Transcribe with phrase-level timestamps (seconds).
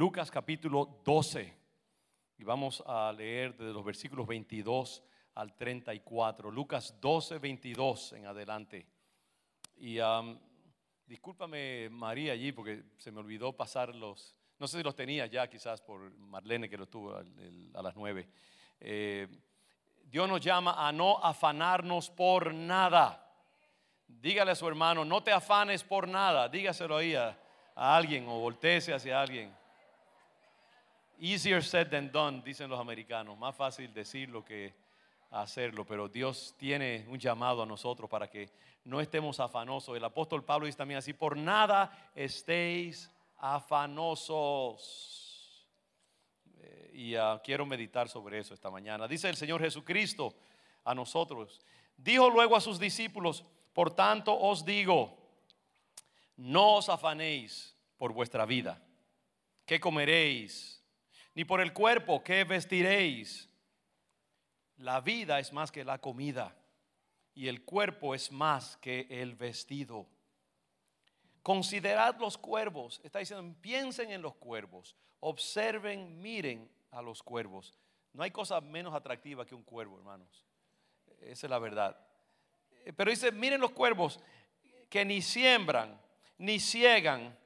[0.00, 1.54] Lucas capítulo 12.
[2.38, 5.02] Y vamos a leer desde los versículos 22
[5.34, 6.50] al 34.
[6.50, 8.86] Lucas 12, 22 en adelante.
[9.76, 9.98] Y
[11.04, 15.50] discúlpame María allí porque se me olvidó pasar los, no sé si los tenía ya
[15.50, 17.16] quizás por Marlene que lo tuvo
[17.74, 18.26] a las 9.
[18.80, 19.28] Eh,
[20.04, 23.30] Dios nos llama a no afanarnos por nada.
[24.06, 26.48] Dígale a su hermano, no te afanes por nada.
[26.48, 27.38] Dígaselo ahí a,
[27.74, 29.59] a alguien o volteese hacia alguien.
[31.22, 33.36] Easier said than done, dicen los americanos.
[33.36, 34.74] Más fácil decirlo que
[35.30, 38.50] hacerlo, pero Dios tiene un llamado a nosotros para que
[38.84, 39.94] no estemos afanosos.
[39.94, 44.88] El apóstol Pablo dice también así, por nada estéis afanosos.
[46.58, 49.06] Eh, y ah, quiero meditar sobre eso esta mañana.
[49.06, 50.34] Dice el Señor Jesucristo
[50.84, 51.60] a nosotros.
[51.98, 55.18] Dijo luego a sus discípulos, por tanto os digo,
[56.38, 58.82] no os afanéis por vuestra vida,
[59.66, 60.79] qué comeréis,
[61.34, 63.48] ni por el cuerpo, qué vestiréis.
[64.78, 66.56] La vida es más que la comida
[67.34, 70.06] y el cuerpo es más que el vestido.
[71.42, 77.74] Considerad los cuervos, está diciendo, piensen en los cuervos, observen, miren a los cuervos.
[78.12, 80.44] No hay cosa menos atractiva que un cuervo, hermanos.
[81.20, 81.96] Esa es la verdad.
[82.96, 84.20] Pero dice, miren los cuervos
[84.88, 86.00] que ni siembran,
[86.38, 87.38] ni ciegan,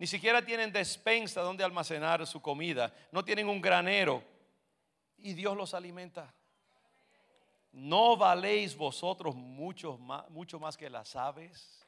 [0.00, 4.24] ni siquiera tienen despensa donde almacenar su comida, no tienen un granero
[5.18, 6.32] y Dios los alimenta.
[7.70, 11.86] ¿No valéis vosotros mucho más, mucho más que las aves?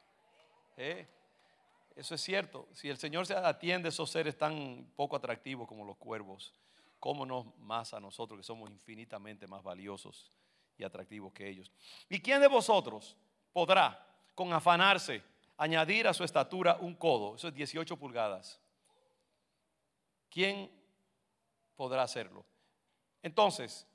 [0.77, 1.09] ¿Eh?
[1.97, 2.69] Eso es cierto.
[2.75, 6.53] Si el Señor se atiende a esos seres tan poco atractivos como los cuervos,
[7.01, 10.31] ¿cómo no más a nosotros que somos infinitamente más valiosos
[10.77, 11.73] y atractivos que ellos?
[12.11, 13.17] ¿Y quién de vosotros
[13.55, 15.23] podrá, con afanarse,
[15.63, 17.37] añadir a su estatura un codo?
[17.37, 18.61] Eso es 18 pulgadas.
[20.31, 20.71] ¿Quién
[21.77, 22.45] podrá hacerlo?
[23.23, 23.87] Entonces,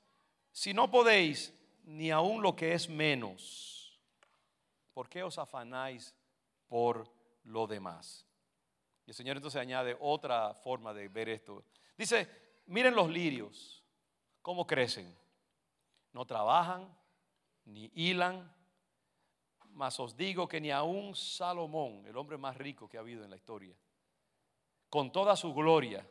[0.52, 1.52] si no podéis
[1.84, 3.98] ni aún lo que es menos,
[4.92, 6.14] ¿por qué os afanáis
[6.68, 7.10] por
[7.44, 8.26] lo demás.
[9.06, 11.64] Y el Señor entonces añade otra forma de ver esto.
[11.96, 12.28] Dice,
[12.66, 13.82] miren los lirios,
[14.42, 15.16] cómo crecen.
[16.12, 16.94] No trabajan,
[17.64, 18.54] ni hilan,
[19.78, 23.30] mas os digo que ni aun Salomón, el hombre más rico que ha habido en
[23.30, 23.76] la historia,
[24.90, 26.04] con toda su gloria,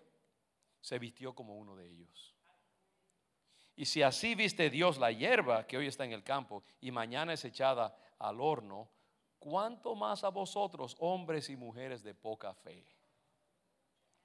[0.80, 2.34] se vistió como uno de ellos.
[3.76, 7.34] Y si así viste Dios la hierba que hoy está en el campo y mañana
[7.34, 8.90] es echada al horno,
[9.38, 12.86] ¿cuánto más a vosotros, hombres y mujeres de poca fe?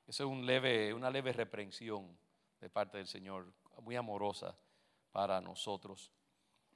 [0.07, 2.17] Esa es un leve, una leve reprensión
[2.61, 4.57] de parte del Señor, muy amorosa
[5.11, 6.13] para nosotros.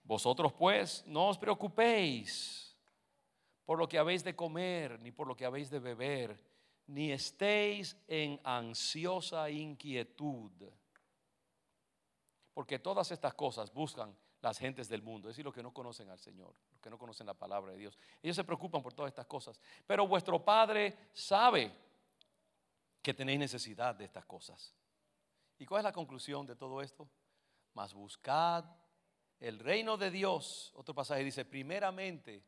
[0.06, 2.76] Vosotros pues no os preocupéis
[3.64, 6.40] por lo que habéis de comer, ni por lo que habéis de beber,
[6.86, 10.52] ni estéis en ansiosa inquietud.
[12.54, 16.08] Porque todas estas cosas buscan las gentes del mundo, es decir, los que no conocen
[16.08, 17.98] al Señor, los que no conocen la palabra de Dios.
[18.22, 19.60] Ellos se preocupan por todas estas cosas.
[19.84, 21.72] Pero vuestro Padre sabe
[23.02, 24.72] que tenéis necesidad de estas cosas.
[25.58, 27.08] ¿Y cuál es la conclusión de todo esto?
[27.74, 28.64] Mas buscad
[29.41, 30.72] el reino de Dios.
[30.76, 32.42] Otro pasaje dice, primeramente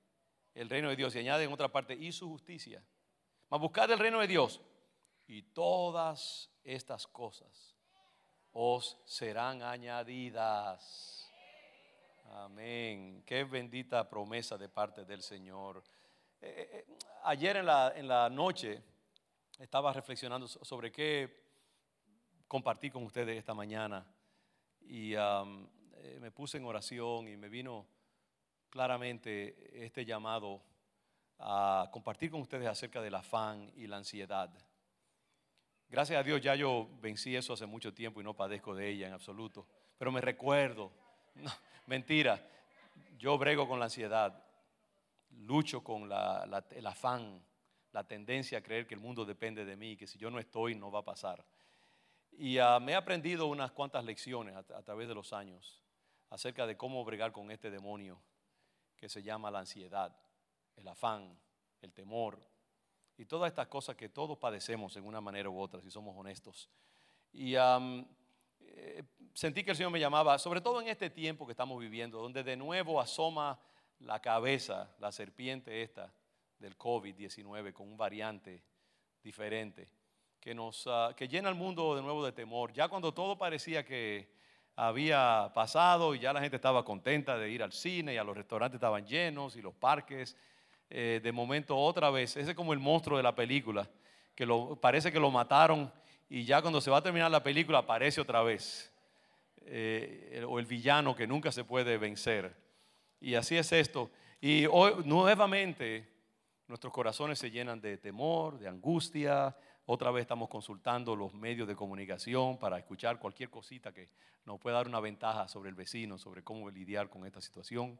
[0.54, 1.14] el reino de Dios.
[1.14, 2.82] Y añade en otra parte, y su justicia.
[3.48, 4.60] Mas buscad el reino de Dios.
[5.26, 7.76] Y todas estas cosas
[8.52, 11.30] os serán añadidas.
[12.30, 13.22] Amén.
[13.24, 15.82] Qué bendita promesa de parte del Señor.
[16.40, 16.94] Eh, eh, eh,
[17.24, 18.82] ayer en la, en la noche
[19.58, 21.48] estaba reflexionando sobre qué
[22.46, 24.06] compartí con ustedes esta mañana
[24.80, 25.14] y
[26.20, 27.86] me puse en oración y me vino
[28.68, 30.62] claramente este llamado
[31.38, 34.50] a compartir con ustedes acerca del afán y la ansiedad.
[35.88, 39.06] Gracias a Dios ya yo vencí eso hace mucho tiempo y no padezco de ella
[39.06, 39.66] en absoluto,
[39.96, 40.92] pero me recuerdo.
[41.86, 42.44] Mentira.
[43.16, 44.44] Yo brego con la ansiedad,
[45.30, 47.42] lucho con el afán,
[47.92, 50.74] la tendencia a creer que el mundo depende de mí, que si yo no estoy
[50.74, 51.44] no va a pasar.
[52.32, 55.82] Y ah, me he aprendido unas cuantas lecciones a, a través de los años
[56.30, 58.20] acerca de cómo bregar con este demonio
[58.96, 60.14] que se llama la ansiedad,
[60.76, 61.38] el afán,
[61.80, 62.40] el temor
[63.16, 66.68] y todas estas cosas que todos padecemos en una manera u otra, si somos honestos.
[67.32, 69.02] Y eh,
[69.34, 72.42] sentí que el Señor me llamaba, sobre todo en este tiempo que estamos viviendo, donde
[72.42, 73.58] de nuevo asoma
[74.00, 76.12] la cabeza, la serpiente esta
[76.58, 78.62] del COVID-19 con un variante
[79.22, 79.90] diferente,
[80.40, 82.72] que, nos, ah, que llena el mundo de nuevo de temor.
[82.72, 84.28] Ya cuando todo parecía que
[84.80, 88.36] había pasado y ya la gente estaba contenta de ir al cine y a los
[88.36, 90.36] restaurantes estaban llenos y los parques,
[90.88, 93.88] eh, de momento otra vez, ese es como el monstruo de la película,
[94.36, 95.92] que lo, parece que lo mataron
[96.30, 98.92] y ya cuando se va a terminar la película aparece otra vez.
[99.70, 102.54] Eh, o el villano que nunca se puede vencer.
[103.20, 104.10] Y así es esto.
[104.40, 106.08] Y hoy nuevamente
[106.68, 109.56] nuestros corazones se llenan de temor, de angustia.
[109.90, 114.10] Otra vez estamos consultando los medios de comunicación para escuchar cualquier cosita que
[114.44, 117.98] nos pueda dar una ventaja sobre el vecino, sobre cómo lidiar con esta situación.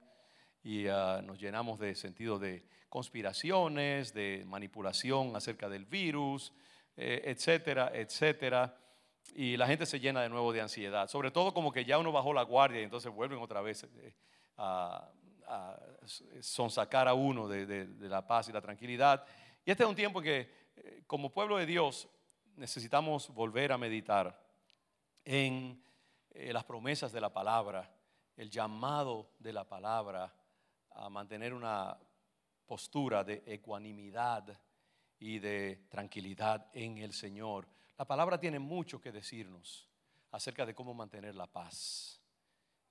[0.63, 6.53] Y ah, nos llenamos de sentido de conspiraciones, de manipulación acerca del virus,
[6.95, 8.77] eh, etcétera, etcétera.
[9.35, 11.09] Y la gente se llena de nuevo de ansiedad.
[11.09, 14.15] Sobre todo como que ya uno bajó la guardia y entonces vuelven otra vez eh,
[14.59, 15.11] a,
[16.41, 19.25] sonsacar a uno de, la paz y la tranquilidad.
[19.65, 20.58] Y este es un tiempo que
[21.07, 22.09] como pueblo de Dios
[22.57, 24.41] necesitamos volver a meditar
[25.25, 25.83] en
[26.35, 27.91] las promesas de la palabra,
[28.37, 30.33] el llamado de la palabra
[30.91, 31.99] a mantener una
[32.67, 34.59] postura de ecuanimidad
[35.19, 37.67] y de tranquilidad en el Señor.
[37.97, 39.89] La palabra tiene mucho que decirnos
[40.31, 42.21] acerca de cómo mantener la paz.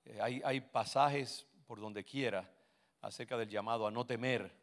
[0.04, 2.50] Eh, hay pasajes por donde quiera
[3.00, 4.57] acerca del llamado a no temer,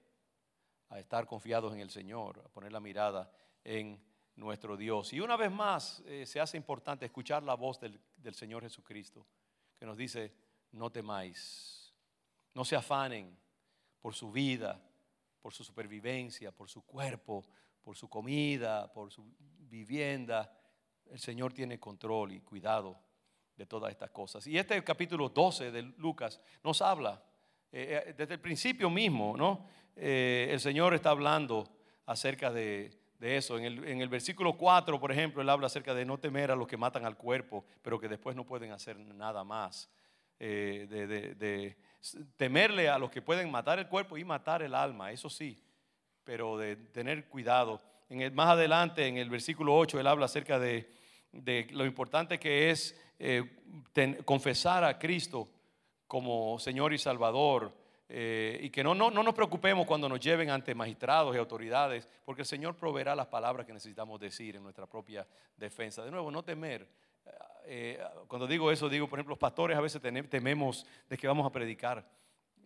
[0.96, 3.30] a estar confiados en el Señor, a poner la mirada
[3.66, 4.02] en
[4.38, 5.12] nuestro Dios.
[5.12, 9.28] Y una vez más eh, se hace importante escuchar la voz del, del Señor Jesucristo,
[9.78, 10.34] que nos dice,
[10.72, 11.94] no temáis,
[12.54, 13.38] no se afanen
[14.00, 14.82] por su vida,
[15.42, 17.46] por su supervivencia, por su cuerpo,
[17.82, 20.58] por su comida, por su vivienda.
[21.08, 22.98] El Señor tiene control y cuidado
[23.58, 24.48] de todas estas cosas.
[24.48, 27.22] Y este capítulo 12 de Lucas nos habla,
[27.78, 29.68] eh, eh, desde el principio mismo, ¿no?
[29.98, 31.68] Eh, el Señor está hablando
[32.06, 32.90] acerca de,
[33.20, 33.58] eso.
[33.58, 36.56] En el, en el, versículo 4, por ejemplo, Él habla acerca de no temer a
[36.56, 39.90] los que matan al cuerpo, pero que después no pueden hacer nada más.
[40.40, 41.76] de,
[42.38, 45.62] temerle a los que pueden matar el cuerpo y matar el alma, eso sí,
[46.24, 47.82] pero de tener cuidado.
[48.32, 50.94] Más adelante, en el versículo 8, él habla acerca de,
[51.72, 52.98] lo importante que es
[54.24, 55.50] confesar a Cristo
[56.08, 57.74] como Señor y Salvador.
[58.08, 62.08] Eh, y que no, no, no, nos preocupemos cuando nos lleven ante magistrados y autoridades,
[62.24, 65.26] porque el Señor proveerá las palabras que necesitamos decir en nuestra propia
[65.58, 66.06] defensa.
[66.06, 66.88] De nuevo, no temer,
[67.68, 71.46] eh, cuando digo eso, digo, por ejemplo, los pastores a veces tememos de que vamos
[71.46, 72.08] a predicar.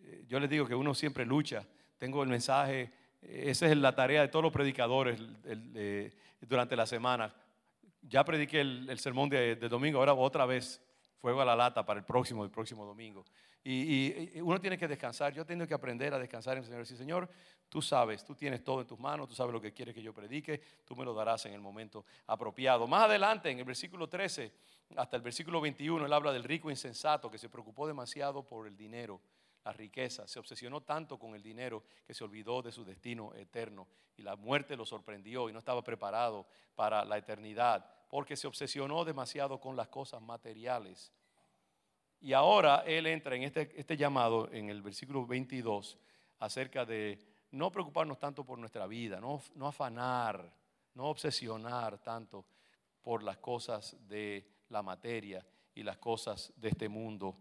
[0.02, 1.66] Eh, yo les digo que uno siempre lucha.
[1.98, 5.20] Tengo el mensaje, eh, esa es la tarea de todos los predicadores
[6.42, 7.34] durante la semana.
[8.02, 10.82] Ya prediqué el, sermón de, de, domingo, ahora otra vez
[11.20, 13.26] fuego a la lata para el próximo, el próximo domingo.
[13.64, 15.34] Y, uno tiene que descansar.
[15.34, 16.86] Yo tengo que aprender a descansar en el Señor.
[16.86, 17.30] Si Señor,
[17.68, 20.14] tú sabes, tú tienes todo en tus manos, tú sabes lo que quieres que yo
[20.14, 22.88] predique, tú me lo darás en el momento apropiado.
[22.88, 24.54] Más adelante, en el versículo 13
[24.96, 28.76] hasta el versículo 21, él habla del rico insensato que se preocupó demasiado por el
[28.76, 29.22] dinero,
[29.66, 30.28] la riqueza.
[30.28, 33.88] Se obsesionó tanto con el dinero que se olvidó de su destino eterno.
[34.16, 39.06] Y la muerte lo sorprendió y no estaba preparado para la eternidad porque se obsesionó
[39.06, 41.14] demasiado con las cosas materiales.
[42.20, 45.98] Y ahora él entra en este, este llamado en el versículo 22
[46.40, 47.20] acerca de
[47.52, 50.52] no preocuparnos tanto por nuestra vida, no, no afanar,
[50.96, 52.46] no obsesionar tanto
[53.02, 55.46] por las cosas de la materia
[55.76, 57.38] y las cosas de este mundo.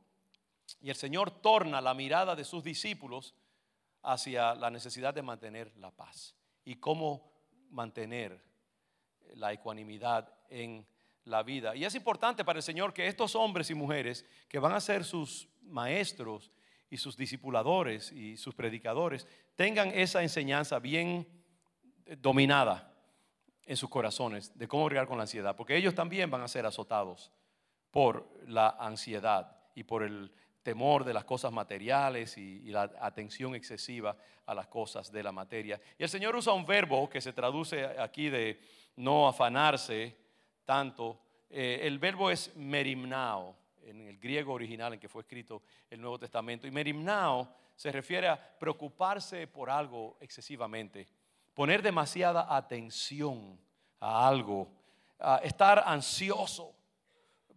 [0.80, 3.34] Y el Señor torna la mirada de sus discípulos
[4.02, 6.34] hacia la necesidad de mantener la paz
[6.64, 7.32] y cómo
[7.70, 8.40] mantener
[9.34, 10.86] la ecuanimidad en
[11.24, 11.76] la vida.
[11.76, 15.04] Y es importante para el Señor que estos hombres y mujeres que van a ser
[15.04, 16.50] sus maestros
[16.90, 21.26] y sus discipuladores y sus predicadores tengan esa enseñanza bien
[22.18, 22.94] dominada
[23.66, 26.64] en sus corazones de cómo bregar con la ansiedad, porque ellos también van a ser
[26.64, 27.30] azotados
[27.90, 30.32] por la ansiedad y por el
[30.62, 35.80] temor de las cosas materiales y, la atención excesiva a las cosas de la materia.
[35.98, 38.60] Y el Señor usa un verbo que se traduce aquí de
[38.96, 40.16] no afanarse,
[40.68, 41.18] tanto.
[41.48, 46.18] Eh, el verbo es merimnao, en el griego original en que fue escrito el Nuevo
[46.18, 46.66] Testamento.
[46.66, 51.08] Y merimnao se refiere a preocuparse por algo excesivamente,
[51.54, 53.58] poner demasiada atención
[53.98, 54.68] a algo,
[55.42, 56.74] estar ansioso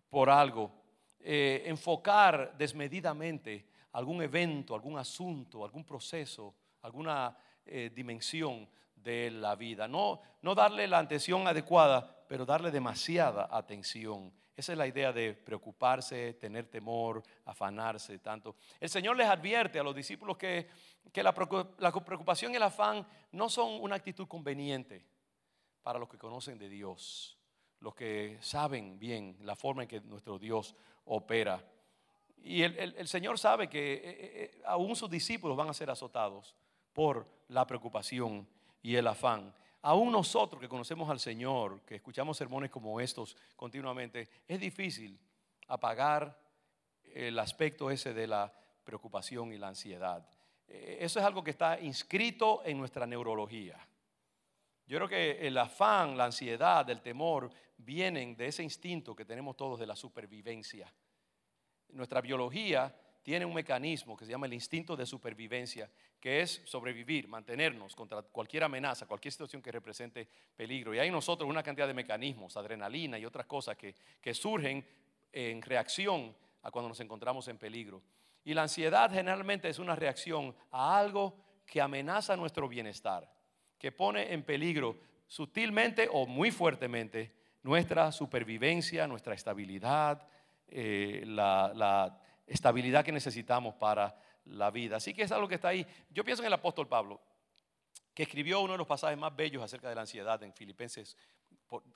[0.10, 0.72] por algo,
[1.20, 8.70] eh, enfocar desmedidamente algún evento, algún asunto, algún proceso, alguna eh, dimensión
[9.04, 9.88] de la vida.
[9.88, 14.32] No, no darle la atención adecuada, pero darle demasiada atención.
[14.56, 18.56] Esa es la idea de preocuparse, tener temor, afanarse tanto.
[18.80, 20.68] El Señor les advierte a los discípulos que,
[21.16, 25.04] la, preocupación y el afán no son una actitud conveniente
[25.82, 27.38] para los que conocen de Dios,
[27.80, 31.66] los que saben bien la forma en que nuestro Dios opera.
[32.44, 36.56] Y el, Señor sabe que eh, eh, eh, aún sus discípulos van a ser azotados
[36.94, 38.48] por la preocupación
[38.82, 39.54] y el afán.
[39.84, 45.20] aún nosotros que conocemos al Señor, que escuchamos sermones como estos continuamente, es difícil
[45.68, 46.38] apagar
[47.14, 50.28] el aspecto ese de la preocupación y la ansiedad.
[50.68, 53.78] Eh, eso es algo que está inscrito en nuestra neurología.
[54.88, 59.56] Yo creo que el afán, la ansiedad, el temor vienen de ese instinto que tenemos
[59.56, 60.94] todos de la supervivencia.
[61.90, 67.28] Nuestra biología tiene un mecanismo que se llama el instinto de supervivencia, que es sobrevivir,
[67.28, 70.94] mantenernos contra cualquier amenaza, cualquier situación que represente peligro.
[70.94, 74.86] Y hay nosotros una cantidad de mecanismos, adrenalina y otras cosas que, que surgen
[75.32, 78.02] en reacción a cuando nos encontramos en peligro.
[78.44, 81.36] Y la ansiedad generalmente es una reacción a algo
[81.66, 83.32] que amenaza nuestro bienestar,
[83.78, 84.98] que pone en peligro
[85.28, 90.28] sutilmente o muy fuertemente nuestra supervivencia, nuestra estabilidad,
[90.68, 94.98] eh, la, la estabilidad que necesitamos para la vida.
[94.98, 95.86] Así que es algo que está ahí.
[96.10, 97.22] Yo pienso en el apóstol Pablo,
[98.14, 101.18] que escribió uno de los pasajes más bellos acerca de la ansiedad en Filipenses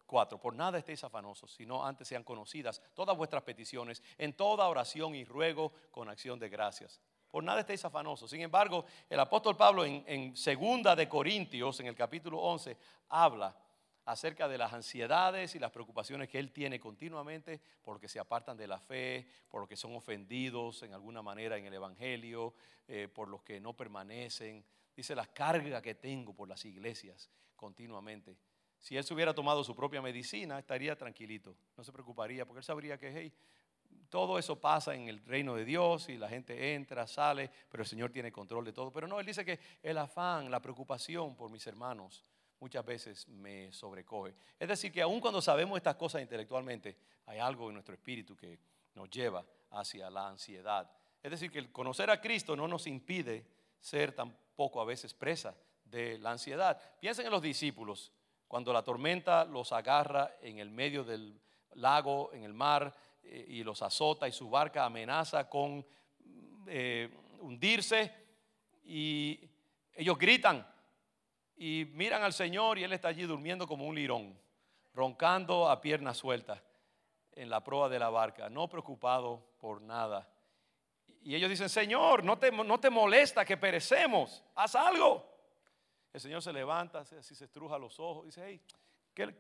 [0.06, 0.40] 4.
[0.40, 5.26] Por nada estéis afanosos, sino antes sean conocidas todas vuestras peticiones en toda oración y
[5.26, 7.02] ruego con acción de gracias.
[7.30, 8.30] Por nada estéis afanosos.
[8.30, 12.78] Sin embargo, el apóstol Pablo en, en segunda de Corintios, en el capítulo 11,
[13.10, 13.56] habla
[14.06, 18.68] acerca de las ansiedades y las preocupaciones que él tiene continuamente porque se apartan de
[18.68, 22.54] la fe, por los que son ofendidos en alguna manera en el Evangelio,
[22.88, 24.64] eh, por los que no permanecen.
[24.96, 28.38] Dice la carga que tengo por las iglesias continuamente.
[28.80, 32.64] Si él se hubiera tomado su propia medicina, estaría tranquilito, no se preocuparía, porque él
[32.64, 33.34] sabría que hey,
[34.10, 37.90] todo eso pasa en el reino de Dios y la gente entra, sale, pero el
[37.90, 38.92] Señor tiene control de todo.
[38.92, 42.24] Pero no, él dice que el afán, la preocupación por mis hermanos,
[42.60, 44.34] muchas veces me sobrecoge.
[44.60, 48.60] Es decir, que aun cuando sabemos estas cosas intelectualmente, hay algo en nuestro espíritu que
[48.94, 50.90] nos lleva hacia la ansiedad.
[51.22, 53.46] Es decir, que el conocer a Cristo no nos impide
[53.80, 56.80] ser tampoco a veces presa de la ansiedad.
[57.00, 58.12] Piensen en los discípulos,
[58.48, 61.40] cuando la tormenta los agarra en el medio del
[61.74, 65.86] lago, en el mar, eh, y los azota y su barca amenaza con
[66.68, 67.10] eh,
[67.42, 68.12] hundirse,
[68.86, 69.40] y
[69.96, 70.66] ellos gritan,
[71.58, 74.38] y miran al Señor y Él está allí durmiendo como un lirón,
[74.94, 76.62] roncando a piernas sueltas
[77.34, 80.30] en la proa de la barca, no preocupado por nada.
[81.22, 85.32] Y ellos dicen, Señor, no te, no te molesta que perecemos, haz algo.
[86.14, 88.62] El Señor se levanta, así se estruja los ojos, dice, hey,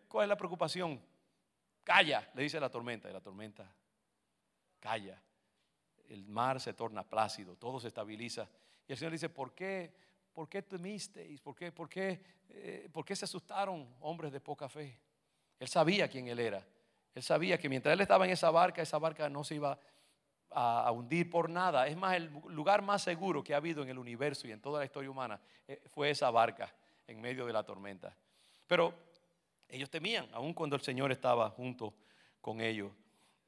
[0.07, 1.01] ¿cuál es la preocupación?
[1.83, 3.71] Calla, le dice la tormenta, y la tormenta
[4.79, 5.19] calla.
[6.09, 8.47] El mar se torna plácido, todo se estabiliza.
[8.87, 9.93] Y el Señor dice, ¿por qué?
[10.35, 11.39] ¿Por qué temisteis?
[11.39, 14.99] ¿Por qué, por, qué, eh, ¿Por qué se asustaron hombres de poca fe?
[15.57, 16.63] Él sabía quién él era.
[17.15, 19.79] Él sabía que mientras él estaba en esa barca, esa barca no se iba
[20.51, 21.87] a, hundir por nada.
[21.87, 24.79] Es más, el lugar más seguro que ha habido en el universo y en toda
[24.79, 26.75] la historia humana eh, fue esa barca
[27.07, 28.13] en medio de la tormenta.
[28.67, 28.93] Pero
[29.69, 31.93] ellos temían, aun cuando el Señor estaba junto
[32.41, 32.91] con ellos.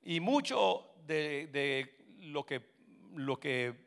[0.03, 2.61] Y mucho de, de lo, que,
[3.13, 3.86] lo que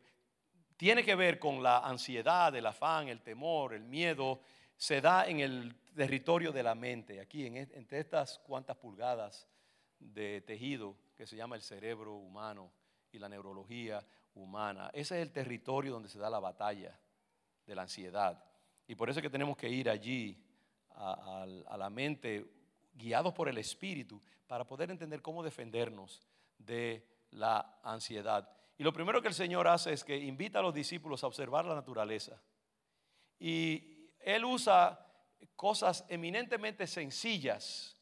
[0.80, 4.40] tiene que ver con la ansiedad, el afán, el temor, el miedo,
[4.78, 9.46] se da en el territorio de la mente, aquí en, entre estas cuantas pulgadas
[9.99, 12.72] de tejido que se llama el cerebro humano
[13.12, 14.02] y la neurología
[14.34, 14.88] humana.
[14.94, 16.99] Ese es el territorio donde se da la batalla
[17.66, 18.42] de la ansiedad.
[18.88, 20.42] Y por eso es que tenemos que ir allí
[20.94, 22.46] a la mente,
[22.94, 26.22] guiados por el Espíritu, para poder entender cómo defendernos
[26.56, 28.49] de la ansiedad.
[28.80, 31.66] Y lo primero que el Señor hace es que invita a los discípulos a observar
[31.66, 32.40] la naturaleza.
[33.38, 35.06] Y Él usa
[35.54, 37.94] cosas eminentemente sencillas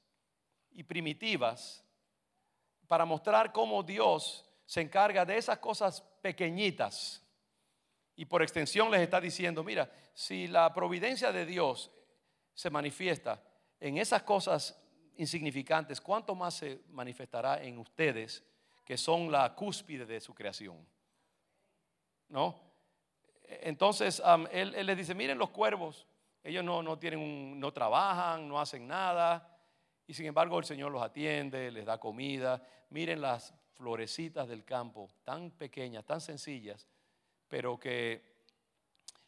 [0.70, 1.84] y primitivas
[2.86, 7.26] para mostrar cómo Dios se encarga de esas cosas pequeñitas.
[8.14, 11.90] Y por extensión les está diciendo, mira, si la providencia de Dios
[12.54, 13.42] se manifiesta
[13.80, 14.80] en esas cosas
[15.16, 18.44] insignificantes, ¿cuánto más se manifestará en ustedes
[18.88, 20.78] que son la cúspide de su creación.
[22.30, 22.58] ¿No?
[23.44, 26.06] Entonces él, les dice, miren los cuervos,
[26.42, 29.54] ellos no, no tienen no trabajan, no hacen nada,
[30.06, 32.66] y sin embargo el Señor los atiende, les da comida.
[32.88, 36.88] Miren las florecitas del campo, tan pequeñas, tan sencillas,
[37.46, 38.38] pero que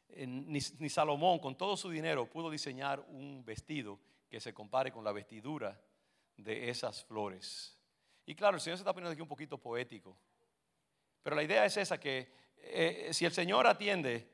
[0.08, 4.00] eh, ni, Salomón con todo su dinero pudo diseñar un vestido
[4.30, 5.78] que se compare con la vestidura
[6.38, 7.76] de esas flores.
[8.26, 10.16] Y claro, el Señor se está poniendo aquí un poquito poético.
[11.22, 14.30] Pero la idea es esa, que eh, si el Señor atiende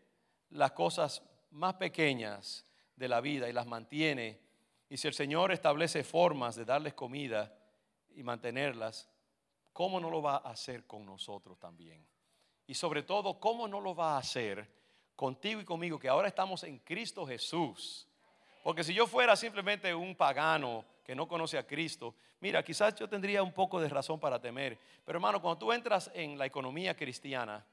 [0.50, 2.64] las cosas más pequeñas
[2.95, 4.40] de la vida y las mantiene,
[4.88, 7.57] y si el Señor establece formas de darles comida
[8.14, 9.09] y mantenerlas,
[9.73, 12.07] ¿cómo no lo va a hacer con nosotros también?
[12.66, 14.69] Y sobre todo, ¿cómo no lo va a hacer
[15.14, 18.09] contigo y conmigo, que ahora estamos en Cristo Jesús?
[18.66, 23.08] Porque si yo fuera simplemente un pagano que no conoce a Cristo, mira, quizás yo
[23.08, 24.76] tendría un poco de razón para temer.
[25.04, 27.64] Pero hermano, cuando tú entras en la economía cristiana,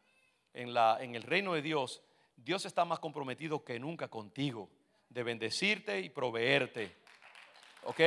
[0.53, 2.03] en, la, en el reino de Dios,
[2.35, 4.69] Dios está más comprometido que nunca contigo,
[5.09, 6.95] de bendecirte y proveerte.
[7.85, 7.99] ¿Ok?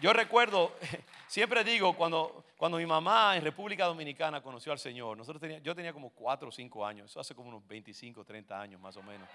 [0.00, 0.76] Yo recuerdo,
[1.26, 5.74] siempre digo, cuando, cuando mi mamá en República Dominicana conoció al Señor, nosotros tenía, yo
[5.74, 9.02] tenía como 4 o 5 años, eso hace como unos 25, 30 años más o
[9.02, 9.28] menos.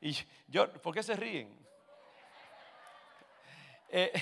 [0.00, 0.16] Y
[0.48, 1.56] yo, ¿por qué se ríen?
[3.88, 4.12] Eh,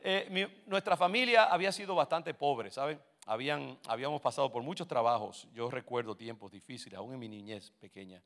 [0.00, 3.00] eh, nuestra familia había sido bastante pobre, ¿saben?
[3.26, 5.48] Habían, habíamos pasado por muchos trabajos.
[5.52, 8.22] Yo recuerdo tiempos difíciles, aún en mi niñez pequeña.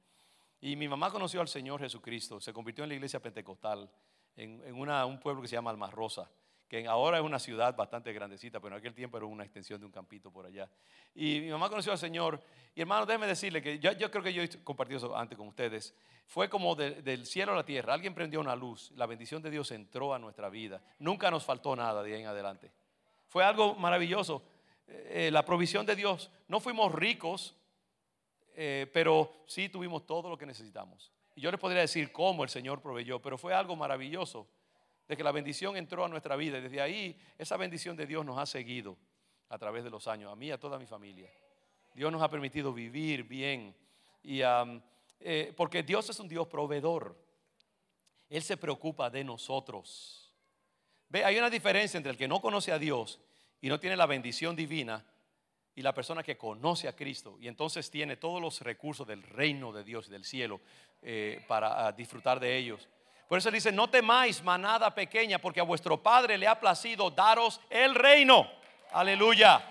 [0.61, 3.91] Y mi mamá conoció al Señor Jesucristo, se convirtió en la iglesia pentecostal
[4.37, 6.31] en, un pueblo que se llama Almarrosa,
[6.71, 9.87] que ahora es una ciudad bastante grandecita, pero en aquel tiempo era una extensión de
[9.87, 10.71] un campito por allá.
[11.17, 12.41] Y mi mamá conoció al Señor.
[12.77, 15.93] Y hermano, déjeme decirle que yo, creo que yo he compartido eso antes con ustedes.
[16.29, 17.93] Fue como del cielo a la tierra.
[17.93, 18.93] Alguien prendió una luz.
[18.95, 20.81] La bendición de Dios entró a nuestra vida.
[21.01, 22.71] Nunca nos faltó nada de ahí en adelante.
[23.27, 24.45] Fue algo maravilloso.
[24.87, 26.31] Eh, la provisión de Dios.
[26.47, 27.57] No fuimos ricos,
[28.55, 31.11] eh, pero sí tuvimos todo lo que necesitamos.
[31.35, 34.47] Y yo les podría decir cómo el Señor proveyó, pero fue algo maravilloso
[35.11, 36.59] de que la bendición entró a nuestra vida.
[36.59, 38.97] Y desde ahí, esa bendición de Dios nos ha seguido
[39.49, 41.29] a través de los años, a mí y a toda mi familia.
[41.93, 43.75] Dios nos ha permitido vivir bien.
[44.23, 44.43] Y,
[45.19, 47.17] eh, porque Dios es un Dios proveedor.
[48.29, 50.33] Él se preocupa de nosotros.
[51.09, 53.19] Ve, hay una diferencia entre el que no conoce a Dios
[53.61, 55.05] y no tiene la bendición divina
[55.75, 59.73] y la persona que conoce a Cristo y entonces tiene todos los recursos del reino
[59.73, 60.61] de Dios y del cielo
[61.03, 62.89] eh, para ah, disfrutar de ellos.
[63.31, 67.61] Por eso dice, no temáis manada pequeña, porque a vuestro Padre le ha placido daros
[67.71, 68.51] el reino.
[68.91, 69.65] Aleluya.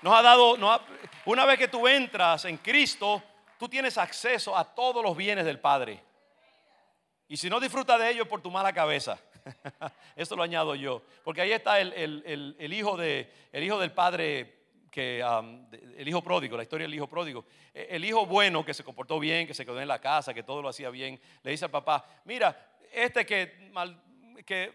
[0.00, 0.56] Nos ha dado,
[1.24, 3.20] una vez que tú entras en Cristo,
[3.58, 6.00] tú tienes acceso a todos los bienes del Padre.
[7.26, 9.18] Y si no disfrutas de ellos por tu mala cabeza,
[10.14, 11.02] eso lo añado yo.
[11.24, 14.63] Porque ahí está el, hijo, de, el hijo del Padre
[14.94, 15.20] que
[15.98, 19.18] el hijo pródigo, la historia del hijo pródigo, e, el hijo bueno que se comportó
[19.18, 21.72] bien, que se quedó en la casa, que todo lo hacía bien, le dice al
[21.72, 22.56] papá, mira,
[22.92, 23.72] este que,
[24.46, 24.72] que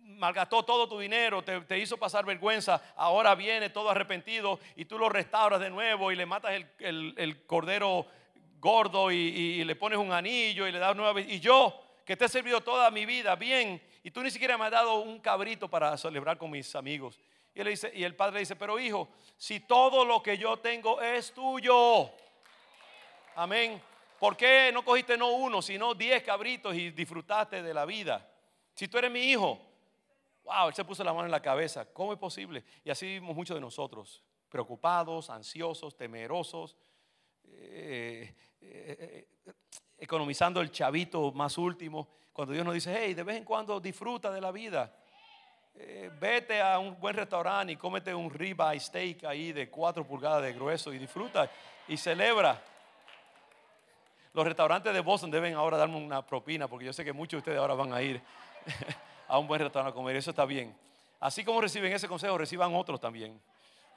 [0.00, 5.10] malgastó todo tu dinero, te, hizo pasar vergüenza, ahora viene todo arrepentido y tú lo
[5.10, 8.06] restauras de nuevo y le matas el, cordero
[8.58, 12.28] gordo y, le pones un anillo y le das nueva y yo que te he
[12.30, 15.94] servido toda mi vida bien y tú ni siquiera me has dado un cabrito para
[15.98, 17.20] celebrar con mis amigos.
[17.58, 22.08] Y, el padre dice, pero hijo, si todo lo que yo tengo es tuyo.
[23.34, 23.82] Amén.
[24.20, 28.30] ¿Por qué no cogiste no uno, sino diez cabritos y disfrutaste de la vida?
[28.74, 29.58] Si tú eres mi hijo,
[30.44, 31.84] wow, él se puso la mano en la cabeza.
[31.92, 32.64] ¿Cómo es posible?
[32.84, 36.76] Y así vimos muchos de nosotros, preocupados, ansiosos, temerosos,
[37.44, 39.54] eh, eh, eh,
[39.98, 42.08] economizando el chavito más último.
[42.32, 44.94] Cuando Dios nos dice, hey, de vez en cuando disfruta de la vida.
[45.80, 50.42] Eh, vete a un buen restaurante y cómete un ribeye steak ahí de 4 pulgadas
[50.42, 51.48] de grueso y disfruta
[51.86, 52.60] y celebra.
[54.34, 57.38] Los restaurantes de Boston deben ahora darme una propina porque yo sé que muchos de
[57.38, 58.20] ustedes ahora van a ir
[59.28, 60.16] a un buen restaurante a comer.
[60.16, 60.76] Eso está bien.
[61.20, 63.40] Así como reciben ese consejo, reciban otros también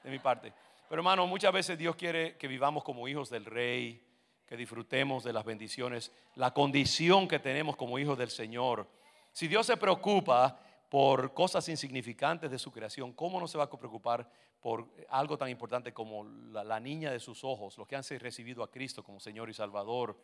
[0.04, 0.52] de mi parte.
[0.88, 4.06] Pero hermano, muchas veces Dios quiere que vivamos como hijos del rey,
[4.46, 8.86] que disfrutemos de las bendiciones, la condición que tenemos como hijos del Señor.
[9.32, 10.60] Si Dios se preocupa
[10.92, 14.28] por cosas insignificantes de su creación, ¿cómo no se va a preocupar
[14.60, 18.70] por algo tan importante como la, niña de sus ojos, los que han recibido a
[18.70, 20.14] Cristo como Señor y Salvador?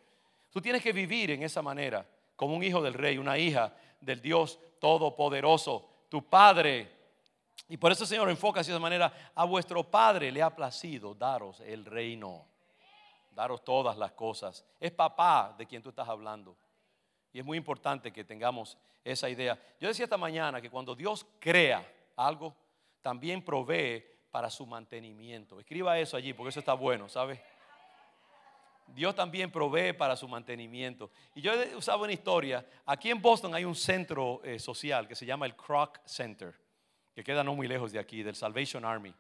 [0.51, 4.21] Tú tienes que vivir en esa manera, como un hijo del rey, una hija del
[4.21, 6.93] Dios Todopoderoso, tu Padre.
[7.71, 11.15] Y por eso el Señor enfoca de esa manera, a vuestro Padre le ha placido
[11.15, 12.45] daros el reino,
[13.31, 14.67] daros todas las cosas.
[14.79, 16.59] Es papá de quien tú estás hablando.
[17.33, 19.59] Y es muy importante que tengamos esa idea.
[19.81, 21.87] Yo decía esta mañana que cuando Dios crea
[22.17, 22.57] algo,
[23.01, 25.61] también provee para su mantenimiento.
[25.61, 27.41] Escriba eso allí porque eso está bueno, ¿sabe?
[28.95, 31.11] Dios también provee para su mantenimiento.
[31.35, 32.67] Y yo he usado una historia.
[32.87, 36.55] Aquí en Boston hay un centro eh, social que se llama el Kroc Center,
[37.15, 39.15] que queda no muy lejos de aquí, del Salvation Army,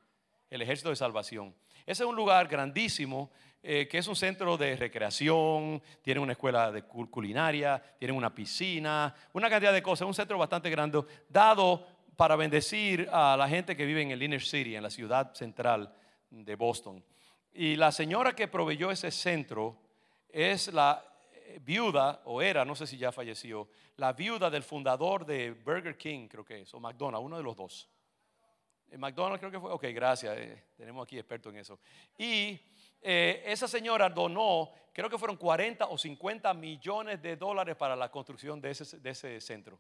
[0.50, 1.54] el Ejército de Salvación.
[1.86, 3.30] Ese es un lugar grandísimo
[3.62, 9.14] eh, que es un centro de recreación, tiene una escuela de culinaria, tiene una piscina,
[9.32, 13.84] una cantidad de cosas, un centro bastante grande, dado para bendecir a la gente que
[13.84, 15.92] vive en el inner city, en la ciudad central
[16.30, 17.04] de Boston.
[17.52, 19.80] Y la señora que proveyó ese centro
[20.28, 25.26] es la eh, viuda, o era, no sé si ya falleció, la viuda del fundador
[25.26, 27.88] de Burger King, creo que es, o McDonald's, uno de los dos.
[28.90, 29.72] En McDonald's creo que fue.
[29.72, 30.36] Ok, gracias.
[30.38, 31.78] eh, tenemos aquí experto en eso.
[32.16, 32.58] Y
[33.02, 38.10] eh, esa señora donó, creo que fueron 40 o 50 millones de dólares para la
[38.10, 39.78] construcción de ese, de ese centro.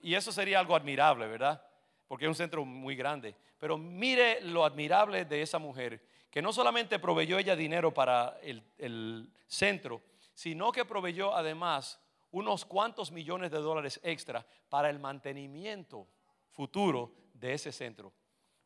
[0.00, 1.62] Y eso sería algo admirable, ¿verdad?
[2.06, 3.34] Porque es un centro muy grande.
[3.58, 8.62] Pero mire lo admirable de esa mujer, que no solamente proveyó ella dinero para el,
[8.78, 10.02] el centro,
[10.34, 11.98] sino que proveyó además
[12.30, 16.06] unos cuantos millones de dólares extra para el mantenimiento
[16.50, 18.12] futuro de ese centro.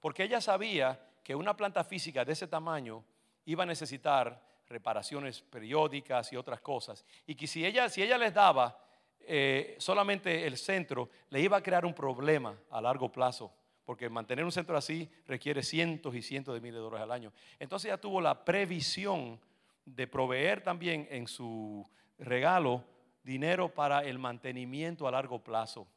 [0.00, 3.04] Porque ella sabía que una planta física de ese tamaño
[3.50, 7.04] iba a necesitar reparaciones periódicas y otras cosas.
[7.26, 8.78] Y que si ella, si ella les daba
[9.20, 13.52] eh, solamente el centro, le iba a crear un problema a largo plazo.
[13.84, 17.32] Porque mantener un centro así requiere cientos y cientos de miles de dólares al año.
[17.58, 19.40] Entonces ella tuvo la previsión
[19.84, 21.84] de proveer también en su
[22.18, 22.84] regalo
[23.24, 25.88] dinero para el mantenimiento a largo plazo.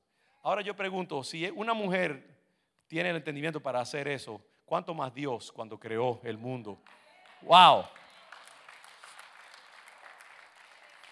[0.41, 2.33] Ahora yo pregunto, si una mujer
[2.87, 6.81] tiene el entendimiento para hacer eso, ¿cuánto más Dios cuando creó el mundo?
[7.45, 7.85] Wow.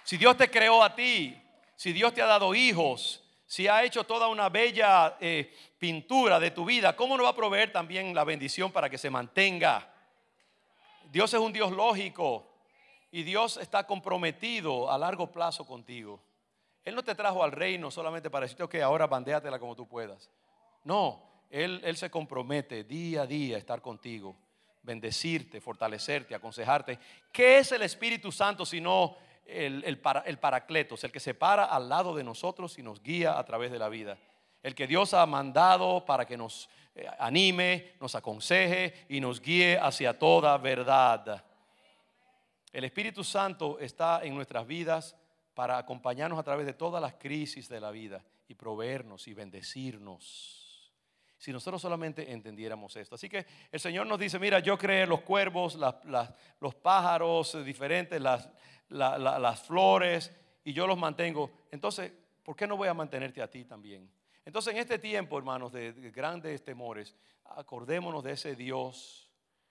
[0.03, 1.41] Si Dios te creó a ti,
[1.75, 6.51] si Dios te ha dado hijos, si ha hecho toda una bella eh, pintura de
[6.51, 9.91] tu vida, ¿cómo no va a proveer también la bendición para que se mantenga?
[11.11, 12.47] Dios es un Dios lógico
[13.11, 16.21] y Dios está comprometido a largo plazo contigo.
[16.85, 20.29] Él no te trajo al reino solamente para decirte, ok, ahora bandéatela como tú puedas.
[20.83, 24.35] No, él, él se compromete día a día a estar contigo,
[24.83, 26.99] bendecirte, fortalecerte, aconsejarte.
[27.31, 29.15] ¿Qué es el Espíritu Santo sino
[29.45, 33.01] el, el, para, el paracletos, el que se para al lado de nosotros y nos
[33.01, 34.17] guía a través de la vida?
[34.63, 39.77] El que Dios ha mandado para que nos eh, anime, nos aconseje y nos guíe
[39.77, 41.43] hacia toda verdad.
[42.71, 45.15] El Espíritu Santo está en nuestras vidas
[45.53, 50.60] para acompañarnos a través de todas las crisis de la vida y proveernos y bendecirnos.
[51.41, 53.15] Si nosotros solamente entendiéramos esto.
[53.15, 55.75] Así que el Señor nos dice, mira, yo creé los cuervos,
[56.59, 58.47] los pájaros diferentes, las,
[58.89, 60.31] la, la, las flores,
[60.63, 61.49] y yo los mantengo.
[61.71, 62.11] Entonces,
[62.43, 64.07] ¿por qué no voy a mantenerte a ti también?
[64.45, 69.27] Entonces, en este tiempo, hermanos, de grandes temores, acordémonos de ese Dios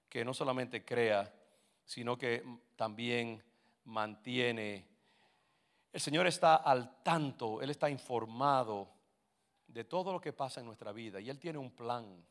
[0.09, 1.33] que no solamente crea,
[1.85, 2.43] sino que
[2.75, 3.45] también
[3.85, 4.89] mantiene.
[5.93, 8.89] El Señor está al tanto, Él está informado
[9.73, 12.25] de todo lo que pasa en nuestra vida y Él tiene un plan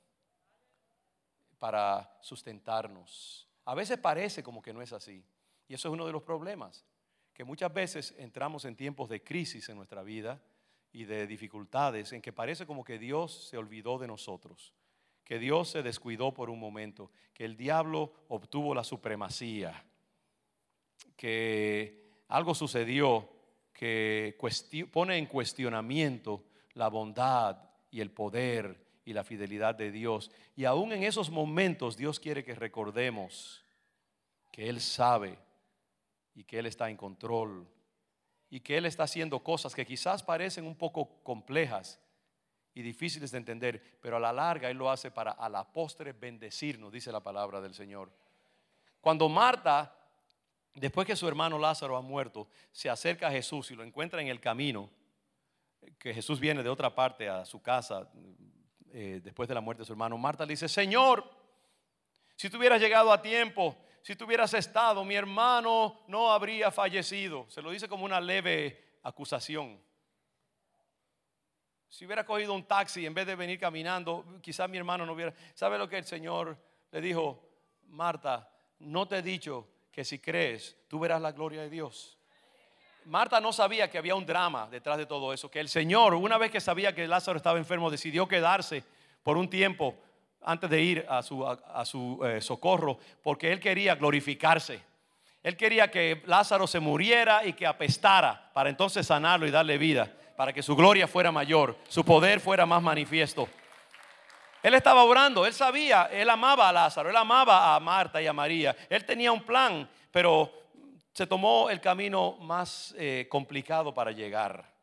[1.58, 3.48] para sustentarnos.
[3.66, 5.24] A veces parece como que no es así
[5.68, 6.86] y eso es uno de los problemas,
[7.34, 10.42] que muchas veces entramos en tiempos de crisis en nuestra vida
[10.92, 14.74] y de dificultades en que parece como que Dios se olvidó de nosotros,
[15.24, 19.86] que Dios se descuidó por un momento, que el diablo obtuvo la supremacía,
[21.16, 23.30] que algo sucedió
[23.74, 24.36] que
[24.92, 26.44] pone en cuestionamiento
[26.80, 27.58] la bondad
[27.92, 30.32] y el poder y la fidelidad de Dios.
[30.56, 33.64] Y aún en esos momentos Dios quiere que recordemos
[34.50, 35.38] que Él sabe
[36.34, 37.68] y que Él está en control
[38.50, 42.00] y que Él está haciendo cosas que quizás parecen un poco complejas
[42.74, 46.14] y difíciles de entender, pero a la larga Él lo hace para a la postre
[46.14, 48.10] bendecirnos, dice la palabra del Señor.
[49.02, 49.94] Cuando Marta,
[50.76, 54.30] después que su hermano Lázaro ha muerto, se acerca a Jesús y lo encuentra en
[54.30, 54.90] el camino,
[55.98, 58.10] que Jesús viene de otra parte a su casa
[58.92, 61.24] eh, después de la muerte de su hermano, Marta le dice, Señor,
[62.36, 67.46] si tú hubieras llegado a tiempo, si tú hubieras estado, mi hermano no habría fallecido.
[67.50, 69.80] Se lo dice como una leve acusación.
[71.90, 75.34] Si hubiera cogido un taxi en vez de venir caminando, quizás mi hermano no hubiera...
[75.54, 76.58] ¿Sabe lo que el Señor
[76.92, 77.44] le dijo?
[77.88, 82.19] Marta, no te he dicho que si crees, tú verás la gloria de Dios.
[83.06, 86.38] Marta no sabía que había un drama detrás de todo eso, que el Señor, una
[86.38, 88.84] vez que sabía que Lázaro estaba enfermo, decidió quedarse
[89.24, 89.96] por un tiempo
[90.42, 94.82] antes de ir a su, eh, socorro, porque él quería glorificarse.
[95.44, 100.12] Él quería que Lázaro se muriera y que apestara para entonces sanarlo y darle vida,
[100.36, 103.48] para que su gloria fuera mayor, su poder fuera más manifiesto.
[104.62, 108.34] Él estaba orando, él sabía, él amaba a Lázaro, él amaba a Marta y a
[108.34, 110.52] María, él tenía un plan, pero
[111.14, 114.74] se tomó el camino más eh, complicado para llegar.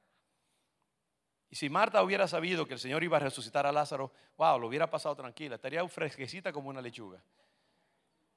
[1.48, 4.66] Y si Marta hubiera sabido que el Señor iba a resucitar a Lázaro, wow, lo
[4.66, 7.22] hubiera pasado tranquila, estaría fresquecita como una lechuga.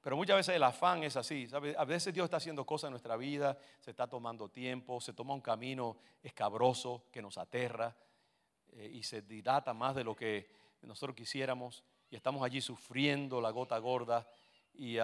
[0.00, 1.46] Pero muchas veces el afán es así.
[1.48, 1.74] ¿sabe?
[1.76, 5.34] A veces Dios está haciendo cosas en nuestra vida, se está tomando tiempo, se toma
[5.34, 7.94] un camino escabroso que nos aterra
[8.72, 10.48] eh, y se dilata más de lo que
[10.82, 14.26] nosotros quisiéramos y estamos allí sufriendo la gota gorda
[14.72, 14.96] y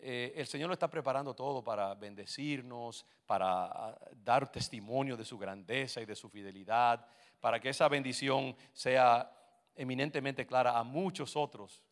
[0.00, 5.38] eh, el Señor lo está preparando todo para bendecirnos, para uh, dar testimonio de su
[5.38, 7.06] grandeza y de su fidelidad,
[7.40, 9.30] para que esa bendición sea
[9.74, 11.82] eminentemente clara a muchos otros,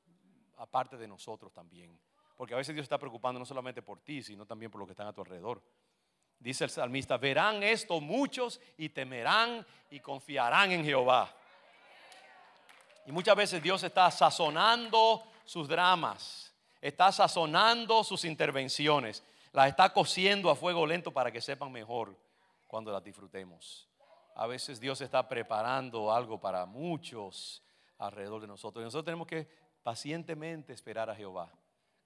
[0.57, 1.99] aparte de nosotros también.
[2.37, 4.93] Porque a veces Dios está preocupando no solamente por ti, sino también por los que
[4.93, 5.63] están a tu alrededor.
[6.39, 11.35] Dice el salmista, verán esto muchos y temerán y confiarán en Jehová.
[13.07, 16.54] Y muchas veces Dios está sazonando sus dramas,
[16.85, 22.15] está sazonando sus intervenciones, las está cociendo a fuego lento para que sepan mejor
[22.67, 23.89] cuando las disfrutemos.
[24.35, 27.63] A veces Dios está preparando algo para muchos
[27.97, 28.83] alrededor de nosotros.
[28.83, 29.49] Y nosotros tenemos que
[29.83, 31.51] pacientemente esperar a Jehová.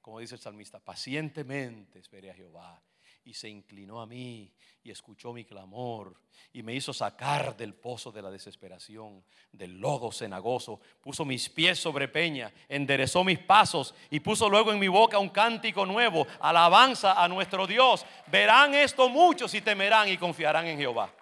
[0.00, 2.80] Como dice el salmista, pacientemente esperé a Jehová
[3.24, 4.52] y se inclinó a mí
[4.82, 6.16] y escuchó mi clamor
[6.52, 11.78] y me hizo sacar del pozo de la desesperación, del lodo cenagoso, puso mis pies
[11.78, 17.22] sobre peña, enderezó mis pasos y puso luego en mi boca un cántico nuevo, alabanza
[17.22, 18.06] a nuestro Dios.
[18.28, 21.12] Verán esto muchos y temerán y confiarán en Jehová.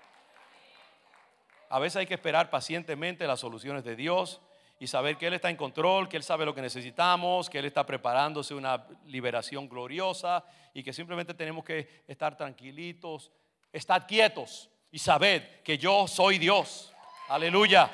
[1.69, 4.41] A veces hay que esperar pacientemente las soluciones de Dios
[4.79, 7.65] y saber que Él está en control, que Él sabe lo que necesitamos, que Él
[7.65, 13.33] está preparándose una liberación gloriosa y que simplemente tenemos que estar tranquilitos,
[13.73, 16.93] estar quietos y saber que yo soy Dios.
[17.29, 17.91] Aleluya.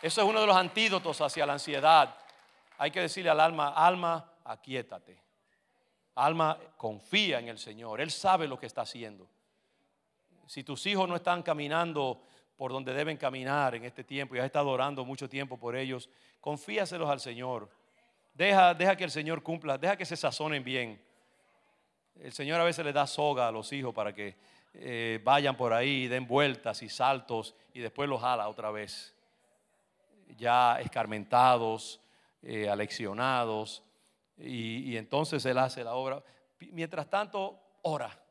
[0.00, 2.14] Eso es uno de los antídotos hacia la ansiedad.
[2.78, 5.20] Hay que decirle al alma, alma, aquietate.
[6.14, 8.00] Alma, confía en el Señor.
[8.00, 9.28] Él sabe lo que está haciendo.
[10.46, 12.22] Si tus hijos no están caminando
[12.62, 16.08] por donde deben caminar en este tiempo y has estado orando mucho tiempo por ellos,
[16.40, 17.68] confíaselos al Señor.
[18.34, 21.02] Deja, deja que el Señor cumpla, deja que se sazonen bien.
[22.20, 24.36] El Señor a veces le da soga a los hijos para que
[24.74, 29.12] eh, vayan por ahí, den vueltas y saltos y después los jala otra vez.
[30.36, 32.00] Ya escarmentados,
[32.42, 33.82] eh, aleccionados,
[34.38, 36.22] y, y entonces Él hace la obra.
[36.60, 38.21] Mientras tanto, ora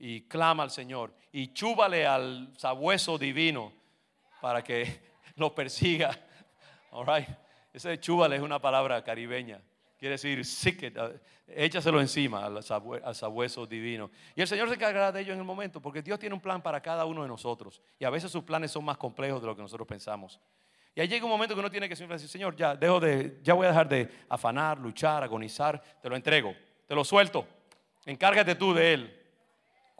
[0.00, 3.72] y clama al Señor y chúbale al sabueso divino
[4.40, 6.18] para que lo persiga.
[6.90, 7.28] All right.
[7.72, 9.60] Ese chúbale es una palabra caribeña.
[9.98, 12.62] Quiere decir, sick uh, échaselo encima al,
[13.14, 14.10] sabueso divino.
[14.34, 16.62] Y el Señor se encargará de ello en el momento, porque Dios tiene un plan
[16.62, 17.82] para cada uno de nosotros.
[17.98, 20.40] Y a veces sus planes son más complejos de lo que nosotros pensamos.
[20.94, 23.54] Y ahí llega un momento que uno tiene que decir, Señor, ya, dejo de, ya
[23.54, 26.54] voy a dejar de afanar, luchar, agonizar, te lo entrego,
[26.86, 27.46] te lo suelto.
[28.06, 29.19] Encárgate tú de Él.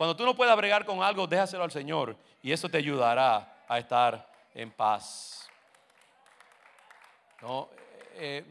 [0.00, 3.78] Cuando tú no puedas bregar con algo, déjaselo al Señor y eso te ayudará a
[3.78, 5.46] estar en paz.
[7.42, 7.68] No,
[8.14, 8.42] eh,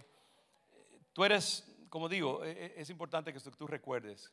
[1.11, 4.31] tú eres, como digo, eh, eh, es importante que tú recuerdes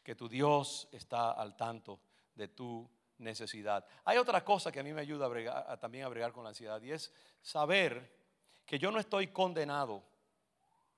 [0.00, 1.98] que tu Dios está al tanto
[2.36, 2.88] de tu
[3.18, 3.84] necesidad.
[4.04, 6.92] Hay otra cosa que a mí me ayuda también a bregar con la ansiedad y
[6.92, 7.12] es
[7.42, 8.14] saber
[8.64, 10.04] que yo no estoy condenado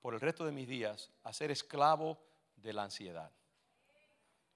[0.01, 2.19] por el resto de mis días a ser esclavo
[2.57, 3.31] de la ansiedad.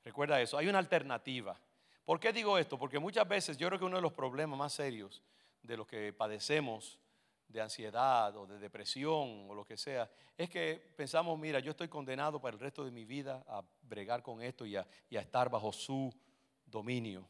[0.03, 1.59] Recuerda eso, hay una alternativa.
[2.05, 2.77] ¿Por qué digo esto?
[2.77, 5.21] Porque muchas veces yo creo que uno de los problemas más serios
[5.61, 6.99] de los que padecemos
[7.51, 11.87] de ansiedad o de depresión o lo que sea, es que pensamos, mira, yo estoy
[11.87, 15.71] condenado para el resto de mi vida a bregar con esto y a, estar bajo
[15.71, 16.13] su
[16.65, 17.27] dominio.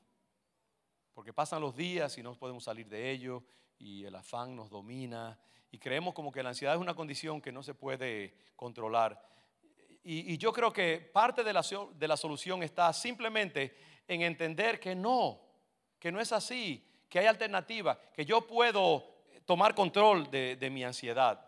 [1.14, 3.44] Porque pasan los días y no podemos salir de ello
[3.78, 5.38] y el afán nos domina
[5.72, 9.22] y creemos como que la ansiedad es una condición que no se puede controlar
[10.04, 11.62] y, yo creo que parte de la,
[11.94, 13.76] de la solución está simplemente
[14.08, 15.40] en entender que no,
[16.00, 19.06] que no es así, que hay alternativa, que yo puedo
[19.46, 21.46] tomar control de, de, mi ansiedad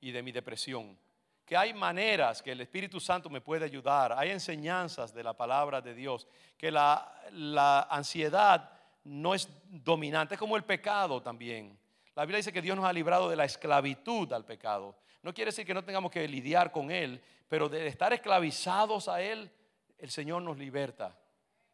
[0.00, 0.98] y de mi depresión,
[1.44, 5.80] que hay maneras que el Espíritu Santo me puede ayudar, hay enseñanzas de la palabra
[5.80, 6.26] de Dios,
[6.58, 8.70] que la, la ansiedad
[9.04, 11.78] no es dominante, es como el pecado también.
[12.14, 14.96] La Biblia dice que Dios nos ha librado de la esclavitud al pecado.
[15.26, 19.20] No quiere decir que no tengamos que lidiar con Él, pero de estar esclavizados a
[19.20, 19.50] Él,
[19.98, 21.18] el Señor nos liberta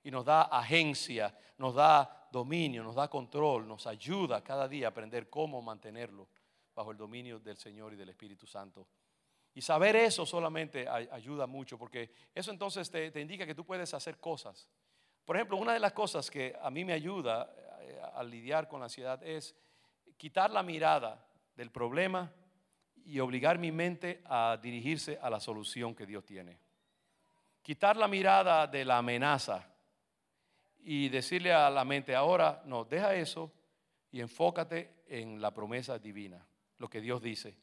[0.02, 4.88] y nos da agencia, nos da dominio, nos da control, nos ayuda cada día a
[4.88, 6.30] aprender cómo mantenerlo
[6.74, 8.88] bajo el dominio del Señor y del Espíritu Santo.
[9.52, 13.92] Y saber eso solamente ayuda mucho, porque eso entonces te, te indica que tú puedes
[13.92, 14.66] hacer cosas.
[15.26, 18.80] Por ejemplo, una de las cosas que a mí me ayuda eh, a lidiar con
[18.80, 19.54] la ansiedad es
[20.16, 21.22] quitar la mirada
[21.54, 22.32] del problema
[23.06, 26.58] y obligar mi mente a dirigirse a la solución que Dios tiene.
[27.62, 29.66] Quitar la mirada de la amenaza
[30.84, 33.52] y decirle a la mente, ahora no, deja eso
[34.10, 36.44] y enfócate en la promesa divina,
[36.78, 37.56] lo que Dios dice.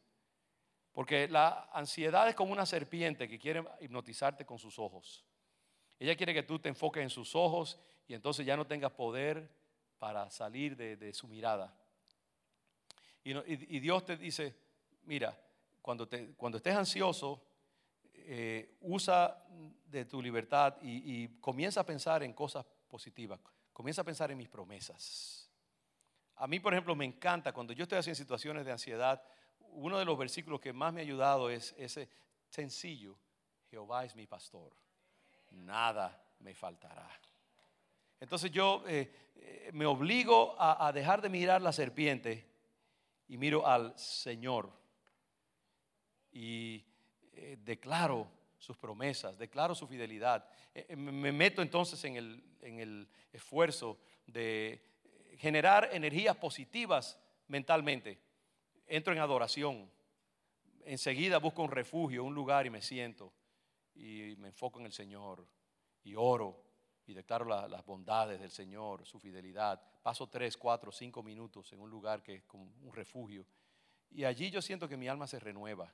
[0.93, 5.25] Porque la ansiedad es como una serpiente que quiere hipnotizarte con sus ojos.
[5.99, 9.49] Ella quiere que tú te enfoques en sus ojos y entonces ya no tengas poder
[9.97, 11.75] para salir de, su mirada.
[13.23, 14.55] y Dios te dice,
[15.09, 15.35] mira,
[15.81, 17.41] cuando, te, cuando estés ansioso,
[18.13, 19.43] eh, usa
[19.87, 23.39] de tu libertad y, comienza a pensar en cosas positivas.
[23.73, 25.49] Comienza a pensar en mis promesas.
[26.35, 29.23] A mí, por ejemplo, me encanta cuando yo estoy así en situaciones de ansiedad,
[29.71, 32.07] uno de los versículos que más me ha ayudado es ese
[32.49, 33.17] sencillo,
[33.71, 34.73] Jehová es mi pastor,
[35.49, 37.09] nada me faltará.
[38.19, 42.47] Entonces yo eh, eh, me obligo a, dejar de mirar la serpiente
[43.27, 44.78] y miro al Señor
[46.31, 46.83] y
[47.33, 50.45] eh, declaro sus promesas, declaro su fidelidad.
[50.95, 54.83] me meto entonces en el, en el esfuerzo de
[55.37, 58.19] generar energías positivas mentalmente.
[58.87, 59.89] Entro en adoración.
[60.83, 63.31] Enseguida busco un refugio, un lugar y me siento.
[63.95, 65.45] Y me enfoco en el Señor.
[66.03, 66.63] Y oro.
[67.07, 69.81] Y declaro las bondades del Señor, su fidelidad.
[70.03, 73.45] Paso tres, cuatro, cinco minutos en un lugar que es como un refugio.
[74.11, 75.91] Y allí yo siento que mi alma se renueva.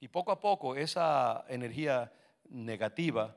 [0.00, 2.12] Y poco a poco esa energía
[2.48, 3.36] negativa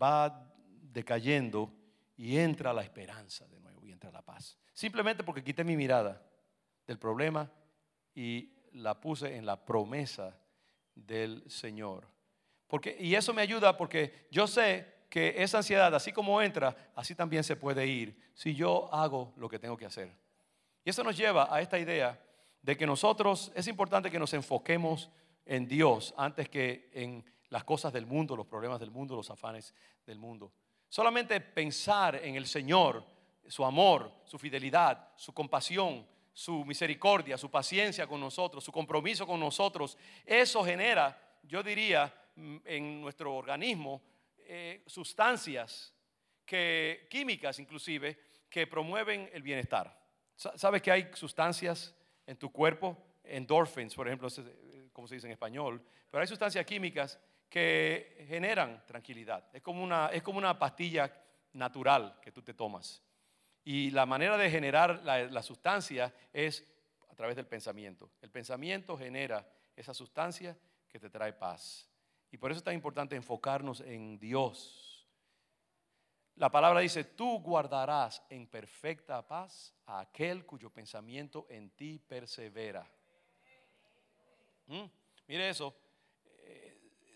[0.00, 1.72] va decayendo
[2.16, 4.58] y entra la esperanza de nuevo y entra la paz.
[4.72, 6.22] Simplemente porque quité mi mirada
[6.86, 7.50] del problema
[8.14, 10.36] y la puse en la promesa
[10.94, 12.06] del Señor.
[12.66, 17.14] Porque, y eso me ayuda porque yo sé que esa ansiedad, así como entra, así
[17.14, 20.10] también se puede ir si yo hago lo que tengo que hacer.
[20.84, 22.18] Y eso nos lleva a esta idea
[22.62, 25.10] de que nosotros es importante que nos enfoquemos
[25.44, 29.74] en Dios antes que en las cosas del mundo, los problemas del mundo, los afanes
[30.06, 30.52] del mundo.
[30.88, 33.04] Solamente pensar en el Señor,
[33.46, 39.38] su amor, su fidelidad, su compasión, su misericordia, su paciencia con nosotros, su compromiso con
[39.38, 44.02] nosotros, eso genera, yo diría, mm, en nuestro organismo
[44.38, 45.94] eh, sustancias
[46.44, 49.98] que, químicas inclusive que promueven el bienestar.
[50.36, 51.94] ¿Sabes que hay sustancias
[52.26, 52.96] en tu cuerpo?
[53.24, 54.28] Endorphins, por ejemplo,
[54.92, 59.44] como se dice en español, pero hay sustancias químicas que generan tranquilidad.
[59.52, 61.12] Es como una, es como una pastilla
[61.52, 63.02] natural que tú te tomas.
[63.64, 66.66] Y la manera de generar la, sustancia es
[67.08, 68.10] a través del pensamiento.
[68.20, 70.56] El pensamiento genera esa sustancia
[70.88, 71.88] que te trae paz.
[72.30, 75.06] Y por eso es tan importante enfocarnos en Dios.
[76.36, 82.90] La palabra dice, tú guardarás en perfecta paz a aquel cuyo pensamiento en ti persevera.
[84.66, 84.84] ¿Mm?
[85.26, 85.74] Mire eso,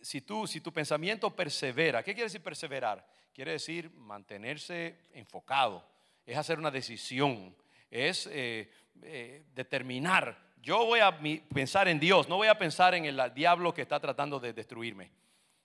[0.07, 3.05] si, tú, si tu pensamiento persevera, ¿qué quiere decir perseverar?
[3.35, 5.85] Quiere decir mantenerse enfocado,
[6.25, 7.55] es hacer una decisión,
[7.91, 8.71] es eh,
[9.03, 10.39] eh, determinar.
[10.63, 11.19] Yo voy a
[11.53, 15.11] pensar en Dios, no voy a pensar en el diablo que está tratando de destruirme.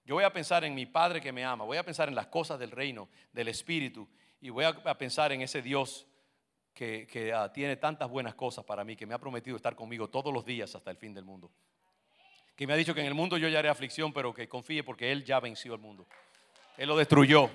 [0.05, 2.27] Yo voy a pensar en mi Padre que me ama, voy a pensar en las
[2.27, 4.07] cosas del reino, del Espíritu,
[4.41, 6.07] y voy a, pensar en ese Dios
[6.73, 10.33] que, ah, tiene tantas buenas cosas para mí, que me ha prometido estar conmigo todos
[10.33, 11.51] los días hasta el fin del mundo
[12.61, 14.83] que me ha dicho que en el mundo yo ya haré aflicción, pero que confíe
[14.83, 16.05] porque Él ya venció el mundo.
[16.77, 17.49] Él lo destruyó.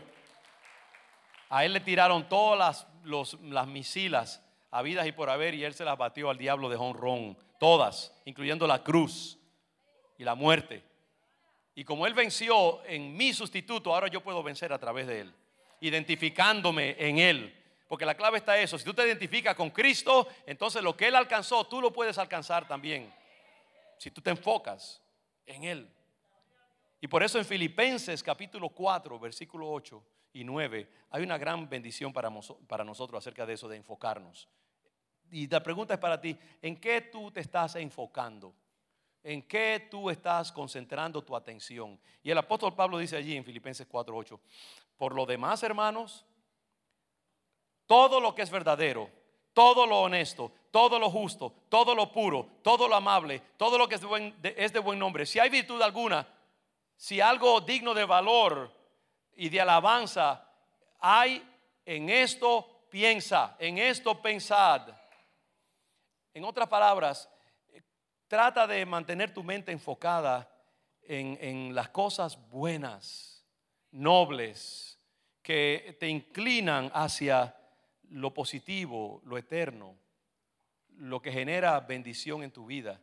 [1.48, 5.85] A Él le tiraron todas las, las misilas habidas y por haber y Él se
[5.85, 7.38] las batió al diablo de honrón.
[7.61, 9.38] Todas, incluyendo la cruz
[10.18, 10.83] y la muerte.
[11.76, 15.35] Y como Él venció en mi sustituto, ahora yo puedo vencer a través de Él,
[15.81, 17.55] identificándome en Él.
[17.88, 18.79] Porque la clave está eso.
[18.79, 22.66] Si tú te identificas con Cristo, entonces lo que Él alcanzó, tú lo puedes alcanzar
[22.66, 23.12] también
[23.99, 25.01] si tú te enfocas
[25.46, 25.88] en Él.
[27.01, 32.12] Y por eso en Filipenses capítulo 4, versículo 8 y 9, hay una gran bendición
[32.12, 32.31] para,
[32.66, 34.49] para nosotros acerca de eso, de enfocarnos.
[35.31, 38.55] Y la pregunta es para ti, ¿en qué tú te estás enfocando?
[39.22, 41.99] ¿En qué tú estás concentrando tu atención?
[42.22, 44.40] Y el apóstol Pablo dice allí en Filipenses 4, 8,
[44.96, 46.25] por lo demás, hermanos,
[47.87, 49.11] todo lo que es verdadero,
[49.53, 53.94] todo lo honesto, todo lo justo, todo lo puro, todo lo amable, todo lo que
[53.94, 56.29] es de, buen, nombre, si hay virtud alguna,
[56.96, 58.70] si algo digno de valor
[59.35, 60.46] y de alabanza
[60.99, 61.42] hay,
[61.85, 64.88] en esto piensa, en esto pensad.
[66.35, 67.31] En otras palabras,
[68.29, 70.51] trata de mantener tu mente enfocada
[71.01, 73.46] en, en las cosas buenas,
[73.92, 74.99] nobles,
[75.42, 77.57] que te inclinan hacia
[78.11, 79.97] lo positivo, lo eterno,
[80.97, 83.01] lo que genera bendición en tu vida.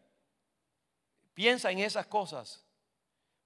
[1.33, 2.65] Piensa en esas cosas.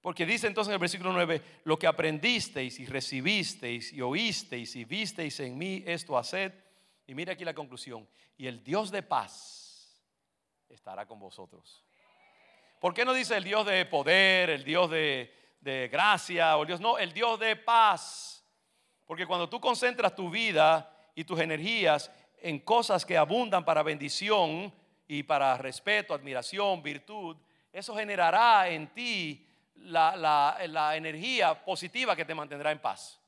[0.00, 4.84] Porque dice entonces en el versículo 9, lo que aprendisteis y recibisteis y oísteis y
[4.84, 6.52] visteis en mí, esto haced.
[7.06, 8.08] Y mira aquí la conclusión.
[8.36, 10.00] Y el Dios de paz
[10.68, 11.84] estará con vosotros.
[12.80, 16.68] ¿Por qué no dice el Dios de poder, el Dios de, de gracia o el
[16.68, 16.80] Dios?
[16.80, 18.44] No, el Dios de paz.
[19.04, 24.72] Porque cuando tú concentras tu vida y tus energías en cosas que abundan para bendición
[25.08, 27.36] y para respeto, admiración, virtud,
[27.72, 29.44] eso generará en ti
[29.74, 33.20] la, energía positiva que te mantendrá en paz.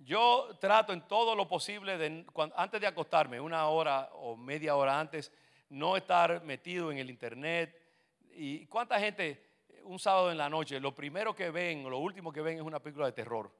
[0.00, 4.98] Yo trato en todo lo posible, de, antes de acostarme, una hora o media hora
[4.98, 5.30] antes,
[5.68, 7.80] no estar metido en el internet.
[8.32, 9.40] ¿Y cuánta gente
[9.84, 12.64] un sábado en la noche, lo primero que ven, o lo último que ven es
[12.64, 13.52] una película de terror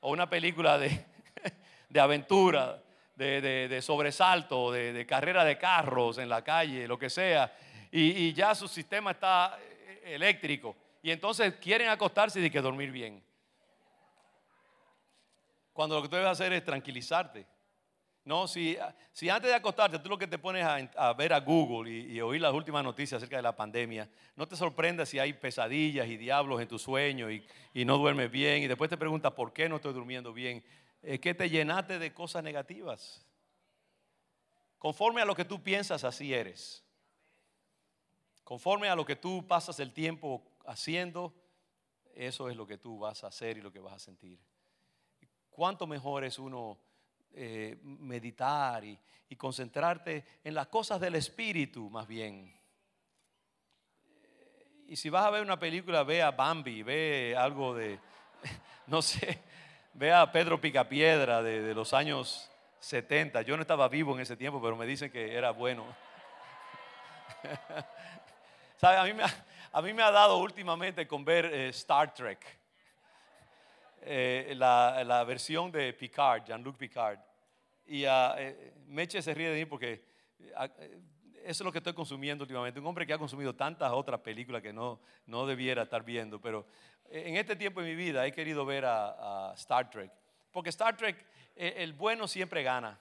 [0.00, 1.06] o una película de,
[1.90, 2.82] de aventura,
[3.16, 7.52] de, sobresalto, de, carrera de carros en la calle, lo que sea,
[7.90, 10.76] y, ya su sistema está eh, eléctrico.
[11.02, 13.22] Y entonces quieren acostarse y que dormir bien.
[15.72, 17.46] Cuando lo que tú debes hacer es tranquilizarte.
[18.24, 18.76] No, si,
[19.12, 22.40] si antes de acostarte tú lo que te pones a, ver a Google y, oír
[22.40, 26.60] las últimas noticias acerca de la pandemia, no te sorprendas si hay pesadillas y diablos
[26.60, 27.44] en tu sueño y,
[27.84, 30.62] no duermes bien y después te preguntas por qué no estoy durmiendo bien.
[31.02, 33.26] Es que te llenaste de cosas negativas.
[34.78, 36.84] Conforme a lo que tú piensas, así eres.
[38.44, 41.34] Conforme a lo que tú pasas el tiempo haciendo,
[42.14, 44.38] eso es lo que tú vas a hacer y lo que vas a sentir.
[45.50, 46.78] ¿Cuánto mejor es uno
[47.32, 48.98] eh, meditar y,
[49.38, 52.52] concentrarte en las cosas del espíritu más bien.
[54.88, 58.00] Y si vas a ver una película, ve a Bambi, ve algo de,
[58.88, 59.40] no sé,
[59.92, 63.42] ve a Pedro Picapiedra de, de los años 70.
[63.42, 65.84] Yo no estaba vivo en ese tiempo, pero me dicen que era bueno.
[68.82, 69.22] A, mí me,
[69.72, 72.38] a mí me ha dado últimamente con ver eh, Star Trek.
[74.00, 77.18] Eh, la, versión de Picard, Jean-Luc Picard.
[77.86, 78.10] Y uh,
[78.86, 80.02] Meche se ríe de mí porque
[80.56, 80.66] ah,
[81.44, 82.80] eso es lo que estoy consumiendo últimamente.
[82.80, 86.40] Un hombre que ha consumido tantas otras películas que no, no debiera estar viendo.
[86.40, 86.66] Pero
[87.10, 90.10] en este tiempo de mi vida he querido ver a, Star Trek.
[90.50, 92.98] Porque Star Trek, el bueno siempre gana.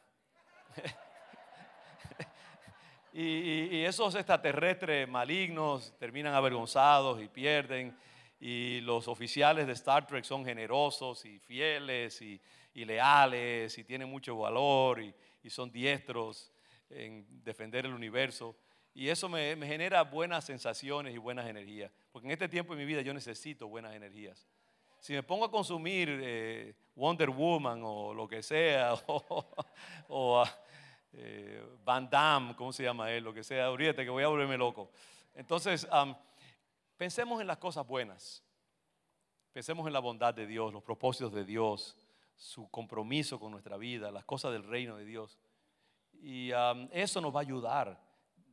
[3.13, 7.95] y, y, esos extraterrestres malignos terminan avergonzados y pierden
[8.39, 12.39] y los oficiales de Star Trek son generosos y fieles y,
[12.73, 15.13] leales y tienen mucho valor y,
[15.49, 16.51] son diestros
[16.89, 18.55] en defender el universo.
[18.93, 21.91] Y eso me, genera buenas sensaciones y buenas energías.
[22.11, 24.47] Porque en este tiempo de mi vida yo necesito buenas energías.
[24.99, 28.93] Si me pongo a consumir eh, Wonder Woman o lo que sea,
[30.07, 30.43] o,
[31.13, 33.23] eh, Van Damme, ¿cómo se llama él?
[33.23, 34.91] Lo que sea, ahorita que voy a volverme loco.
[35.35, 35.87] Entonces,
[36.99, 38.43] Pensemos en las cosas buenas.
[39.53, 41.95] Pensemos en la bondad de Dios, los propósitos de Dios,
[42.35, 45.39] su compromiso con nuestra vida, las cosas del reino de Dios.
[46.21, 46.51] Y
[46.91, 47.97] eso nos va a ayudar.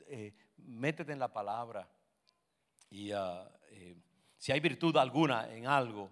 [0.09, 1.89] Eh, métete en la palabra.
[2.91, 3.97] Y uh, eh,
[4.39, 6.11] si hay virtud alguna en algo,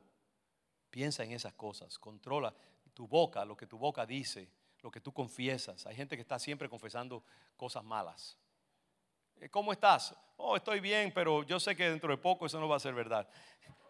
[0.91, 1.99] piensa en esas cosas.
[1.99, 2.53] Controla
[2.93, 4.49] tu boca, lo que tu boca dice,
[4.81, 5.87] lo que tú confiesas.
[5.87, 7.25] Hay gente que está siempre confesando
[7.57, 8.37] cosas malas.
[9.41, 10.15] Eh, ¿Cómo estás?
[10.37, 12.95] Oh, estoy bien, pero yo sé que dentro de poco eso no va a ser
[12.95, 13.29] verdad.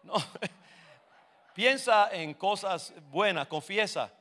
[1.55, 4.13] Piensa en cosas buenas, confiesa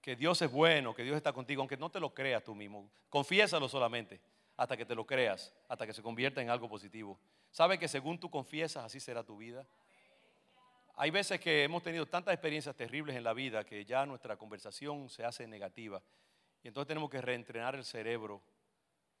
[0.00, 2.88] que Dios es bueno, que Dios está contigo, aunque no te lo creas tú mismo.
[3.08, 4.20] Confiésalo solamente
[4.56, 7.18] hasta que te lo creas, hasta que se convierta en algo positivo.
[7.50, 9.66] ¿Sabe que según tú confiesas, así será tu vida?
[10.96, 15.10] Hay veces que hemos tenido tantas experiencias terribles en la vida que ya nuestra conversación
[15.10, 16.02] se hace negativa.
[16.62, 18.42] Y entonces tenemos que reentrenar el cerebro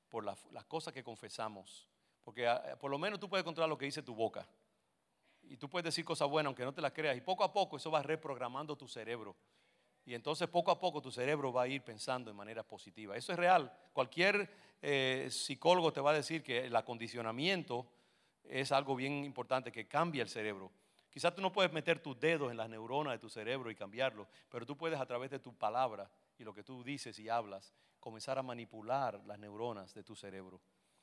[0.08, 1.86] por las, cosas que confesamos.
[2.24, 4.48] Porque ah, por lo menos tú puedes controlar lo que dice tu boca.
[5.42, 7.16] Y tú puedes decir cosas buenas aunque no te las creas.
[7.16, 9.36] Y poco a poco eso va reprogramando tu cerebro.
[10.06, 13.16] Y entonces poco a poco tu cerebro va a ir pensando de manera positiva.
[13.16, 13.70] Eso es real.
[13.92, 14.48] Cualquier
[14.80, 17.86] eh, psicólogo te va a decir que el acondicionamiento
[18.44, 20.70] es algo bien importante que cambia el cerebro.
[21.10, 24.28] Quizás tú no puedes meter tus dedos en las neuronas de tu cerebro y cambiarlo,
[24.48, 27.74] pero tú puedes a través de tu palabra y lo que tú dices y hablas
[27.98, 30.60] comenzar a manipular las neuronas de tu cerebro.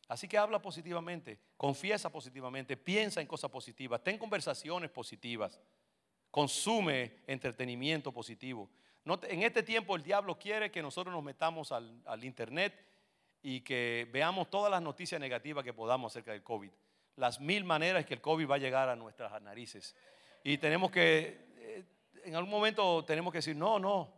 [0.07, 5.59] Así que habla positivamente, confiesa positivamente, piensa en cosas positivas, ten conversaciones positivas,
[6.29, 8.69] consume entretenimiento positivo.
[9.05, 12.73] En este tiempo el diablo quiere que nosotros nos metamos al, al internet
[13.41, 16.71] y que veamos todas las noticias negativas que podamos acerca del COVID.
[17.17, 19.95] Las mil maneras que el COVID va a llegar a nuestras narices.
[20.43, 21.83] Y tenemos que, eh,
[22.23, 24.13] en algún momento tenemos que decir, no, no,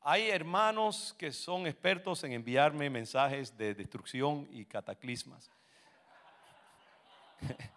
[0.00, 5.50] hay hermanos que son expertos en enviarme mensajes de destrucción y cataclismas.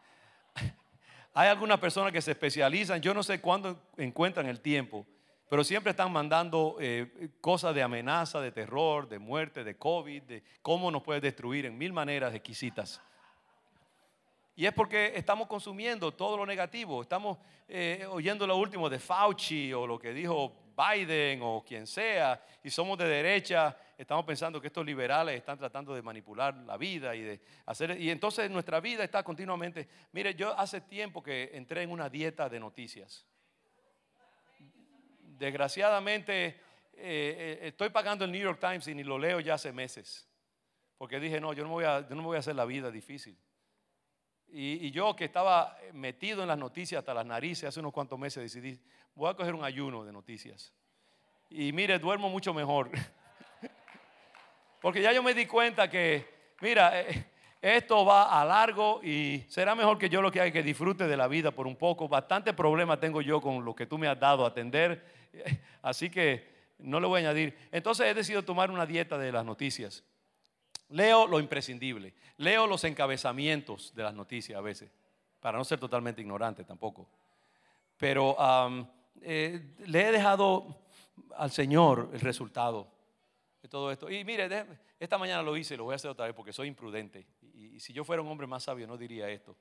[1.34, 5.06] Hay algunas personas que se especializan, yo no sé cuándo encuentran el tiempo,
[5.50, 10.44] pero siempre están mandando eh, cosas de amenaza, de terror, de muerte, de COVID, de
[10.62, 13.02] cómo nos puede destruir en mil maneras exquisitas.
[14.56, 17.38] Y es porque estamos consumiendo todo lo negativo, estamos
[17.68, 22.70] eh, oyendo lo último de Fauci o lo que dijo Biden o quien sea, y
[22.70, 27.22] somos de derecha, estamos pensando que estos liberales están tratando de manipular la vida y
[27.22, 31.92] de hacer, y entonces nuestra vida está continuamente, mire, yo hace tiempo que entré en
[31.92, 33.26] una dieta de noticias.
[35.38, 36.56] Desgraciadamente, eh,
[36.94, 40.28] eh, estoy pagando el New York Times y ni lo leo ya hace meses.
[40.98, 42.90] Porque dije, no, yo no, voy a, yo no me voy a hacer la vida
[42.90, 43.38] difícil.
[44.50, 48.42] Y, yo que estaba metido en las noticias hasta las narices hace unos cuantos meses
[48.42, 48.80] decidí,
[49.14, 50.74] voy a coger un ayuno de noticias.
[51.50, 52.90] Y mire, duermo mucho mejor.
[54.82, 56.26] Porque ya yo me di cuenta que,
[56.62, 57.26] mira, eh,
[57.62, 61.18] esto va a largo y será mejor que yo lo que haga que disfrute de
[61.18, 62.08] la vida por un poco.
[62.08, 65.17] Bastante problema tengo yo con lo que tú me has dado a atender.
[65.82, 67.58] Así que no le voy a añadir.
[67.72, 70.04] Entonces he decidido tomar una dieta de las noticias.
[70.90, 72.14] Leo lo imprescindible.
[72.38, 74.90] Leo los encabezamientos de las noticias a veces,
[75.40, 77.10] para no ser totalmente ignorante tampoco.
[77.98, 78.38] Pero
[79.22, 80.78] eh, le he dejado
[81.36, 82.88] al Señor el resultado
[83.62, 84.10] de todo esto.
[84.10, 84.48] Y mire,
[85.00, 87.28] esta mañana lo hice y lo voy a hacer otra vez porque soy imprudente.
[87.54, 89.56] Y, si yo fuera un hombre más sabio no diría esto.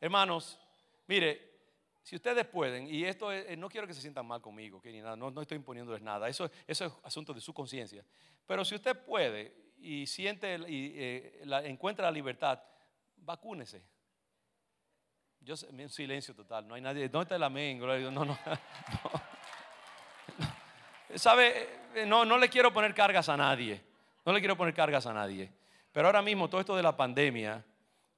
[0.00, 0.58] Hermanos,
[1.06, 1.49] mire,
[2.02, 5.16] si ustedes pueden, y esto no quiero que se sientan mal conmigo, que ni nada,
[5.16, 8.04] no, estoy imponiéndoles nada, eso, eso es asunto de su conciencia.
[8.46, 12.60] Pero si usted puede y siente y eh, encuentra la libertad,
[13.16, 13.82] vacúnese.
[15.40, 17.08] Yo un silencio total, no hay nadie.
[17.08, 17.78] ¿Dónde está el amén?
[17.78, 18.24] No, no.
[18.24, 18.38] no.
[21.14, 21.68] ¿Sabe?
[21.94, 23.80] Eh, no, no le quiero poner cargas a nadie.
[24.24, 25.50] No le quiero poner cargas a nadie.
[25.92, 27.64] Pero ahora mismo todo esto de la pandemia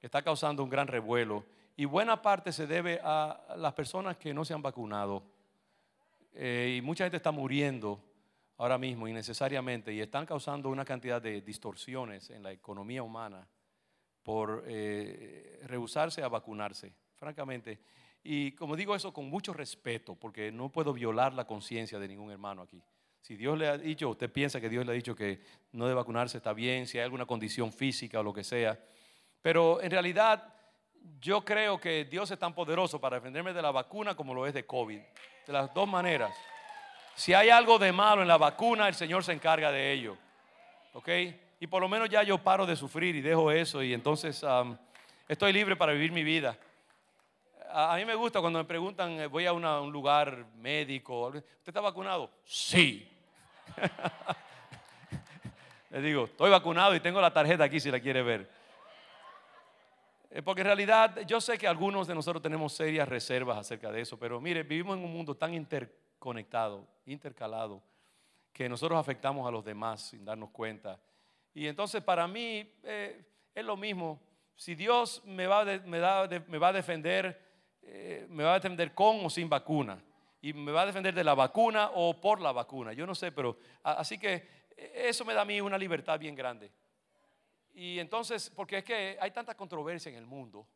[0.01, 4.45] está causando un gran revuelo y buena parte se debe a las personas que no
[4.45, 5.23] se han vacunado.
[6.33, 7.99] Eh, y mucha gente está muriendo
[8.57, 13.47] ahora mismo innecesariamente y están causando una cantidad de distorsiones en la economía humana
[14.21, 17.79] por eh, rehusarse a vacunarse, francamente.
[18.23, 22.31] Y como digo eso con mucho respeto, porque no puedo violar la conciencia de ningún
[22.31, 22.81] hermano aquí.
[23.19, 25.95] Si Dios le ha dicho, usted piensa que Dios le ha dicho que no debe
[25.95, 28.79] vacunarse, está bien, si hay alguna condición física o lo que sea.
[29.41, 30.52] Pero en realidad
[31.19, 34.53] yo creo que Dios es tan poderoso para defenderme de la vacuna como lo es
[34.53, 34.99] de COVID.
[35.47, 36.35] De las dos maneras.
[37.15, 40.17] Si hay algo de malo en la vacuna, el Señor se encarga de ello.
[40.93, 41.09] ¿Ok?
[41.59, 44.43] Y por lo menos ya yo paro de sufrir y dejo eso y entonces
[45.27, 46.57] estoy libre para vivir mi vida.
[47.71, 51.81] A, mí me gusta cuando me preguntan, eh, voy a un lugar médico, ¿usted está
[51.81, 52.29] vacunado?
[52.45, 53.09] Sí.
[55.89, 58.49] Le digo, estoy vacunado y tengo la tarjeta aquí si la quiere ver.
[60.35, 64.01] Eh, porque en realidad yo sé que algunos de nosotros tenemos serias reservas acerca de
[64.01, 67.83] eso, pero mire, vivimos en un mundo tan interconectado, intercalado,
[68.51, 70.99] que nosotros afectamos a los demás sin darnos cuenta.
[71.53, 73.23] Y entonces para mí eh,
[73.53, 74.19] es lo mismo.
[74.55, 77.39] Si Dios me va, me, va a defender,
[77.83, 80.03] eh, me va a defender con o sin vacuna
[80.41, 82.91] y me va a defender de la vacuna o por la vacuna.
[82.93, 86.71] Yo no sé, pero así que eso me da a mí una libertad bien grande.
[87.73, 90.67] Y entonces, porque es que hay tanta controversia en el mundo,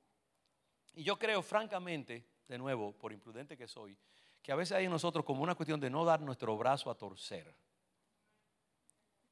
[0.94, 3.98] y yo creo francamente, de nuevo, por imprudente que soy,
[4.42, 6.96] que a veces hay en nosotros como una cuestión de no dar nuestro brazo a
[6.96, 7.54] torcer.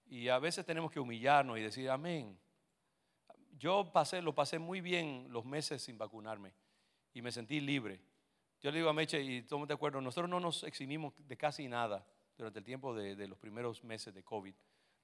[0.08, 2.38] Y a veces tenemos que humillarnos y decir amén.
[3.58, 6.54] Yo pasé, lo pasé muy bien los meses sin vacunarme
[7.14, 8.00] y me sentí libre.
[8.62, 11.68] Yo le digo a Meche, y estamos de acuerdo, nosotros no nos eximimos de casi
[11.68, 12.06] nada
[12.38, 14.54] durante el tiempo de, los primeros meses de COVID.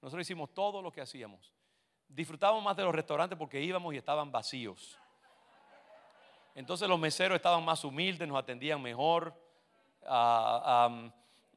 [0.00, 1.52] Nosotros hicimos todo lo que hacíamos.
[2.14, 4.98] Disfrutábamos más de los restaurantes porque íbamos y estaban vacíos.
[6.54, 9.34] Entonces los meseros estaban más humildes, nos atendían mejor.
[10.06, 11.10] Ah,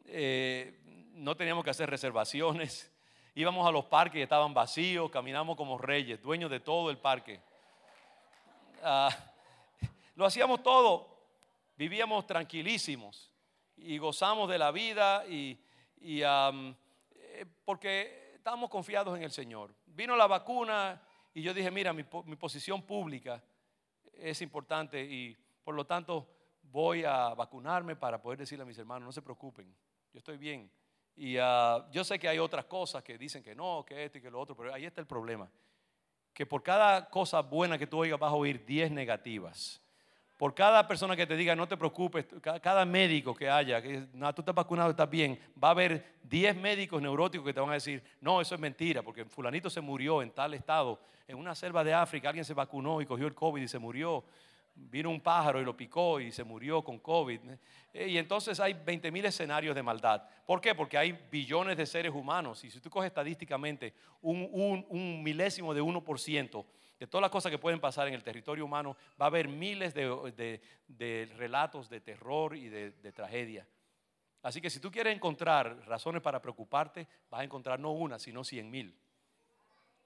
[0.05, 0.79] eh,
[1.13, 2.91] no teníamos que hacer reservaciones.
[3.35, 7.41] Íbamos a los parques y estaban vacíos, caminamos como reyes, dueños de todo el parque.
[8.81, 9.09] Ah,
[10.15, 11.15] lo hacíamos todo
[11.77, 13.31] vivíamos tranquilísimos
[13.77, 15.59] y gozamos de la vida y,
[16.01, 19.73] eh, porque estábamos confiados en el Señor.
[19.87, 21.01] Vino la vacuna
[21.33, 23.43] y yo dije, mira, mi, posición pública
[24.13, 26.29] es importante y por lo tanto
[26.61, 29.75] voy a vacunarme para poder decirle a mis hermanos, no se preocupen,
[30.13, 30.69] yo estoy bien.
[31.15, 34.21] Y ah, yo sé que hay otras cosas que dicen que no, que esto y
[34.21, 35.49] que lo otro, pero ahí está el problema.
[36.31, 39.81] Que por cada cosa buena que tú oigas vas a oír 10 negativas.
[40.37, 42.25] Por cada persona que te diga, no te preocupes,
[42.61, 46.57] cada médico que haya, que no, tú estás vacunado, estás bien, va a haber 10
[46.57, 50.21] médicos neuróticos que te van a decir, no, eso es mentira, porque fulanito se murió
[50.21, 53.61] en tal estado, en una selva de África, alguien se vacunó y cogió el COVID
[53.61, 54.23] y se murió.
[54.77, 57.39] Vino un pájaro y lo picó y se murió con COVID.
[57.93, 60.23] Eh, y entonces hay 20 mil escenarios de maldad.
[60.45, 60.75] ¿Por qué?
[60.75, 62.61] Porque hay billones de seres humanos.
[62.65, 66.65] Y si tú coges estadísticamente un, un, milésimo de 1%,
[66.99, 69.93] de todas las cosas que pueden pasar en el territorio humano, va a haber miles
[69.93, 70.61] de,
[71.37, 73.67] relatos de terror y de, tragedia.
[74.41, 78.43] Así que si tú quieres encontrar razones para preocuparte, vas a encontrar no una, sino
[78.43, 78.95] cien mil.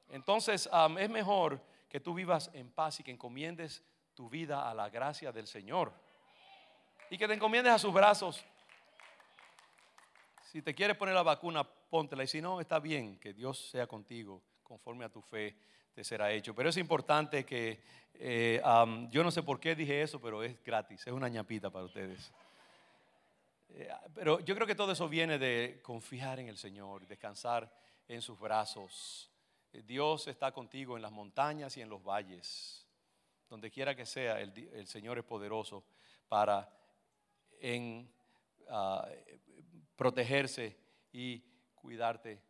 [0.09, 3.83] Entonces es mejor que tú vivas en paz y que encomiendes
[4.13, 5.93] tu vida a la gracia del Señor.
[7.09, 8.43] Y que te encomiendes a sus brazos.
[10.51, 12.23] Si te quieres poner la vacuna, póntela.
[12.23, 15.55] Y si no, está bien, que Dios sea contigo, conforme a tu fe
[15.91, 16.53] te será hecho.
[16.53, 17.81] Pero es importante que,
[18.13, 18.61] eh,
[19.09, 22.31] yo no sé por qué dije eso, pero es gratis, es una ñapita para ustedes.
[23.69, 27.71] Eh, pero yo creo que todo eso viene de confiar en el Señor, descansar
[28.07, 29.31] en sus brazos.
[29.73, 32.85] Eh, Dios está contigo en las montañas y en los valles.
[33.49, 35.83] Donde quiera que sea, el, Señor es poderoso
[36.27, 36.71] para
[37.59, 38.07] en,
[38.69, 39.07] ah,
[39.95, 40.77] protegerse
[41.11, 41.39] y
[41.73, 42.48] cuidarte.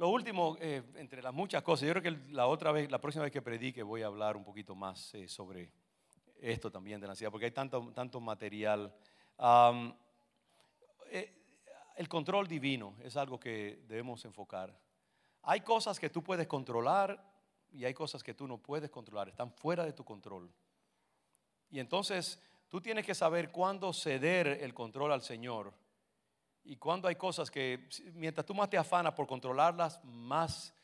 [0.00, 3.24] Lo último, eh, entre las muchas cosas, yo creo que la otra vez, la próxima
[3.24, 5.70] vez que predique voy a hablar un poquito más sobre
[6.40, 8.94] esto también de la ansiedad, porque hay tanto, tanto material
[11.10, 11.34] eh,
[11.96, 14.74] el control divino es algo que debemos enfocar.
[15.42, 17.22] Hay cosas que tú puedes controlar
[17.70, 20.50] y hay cosas que tú no puedes controlar, están fuera de tu control.
[21.68, 25.74] Y entonces tú tienes que saber cuándo ceder el control al Señor
[26.64, 30.74] y cuándo hay cosas que mientras tú más te afanas por controlarlas, más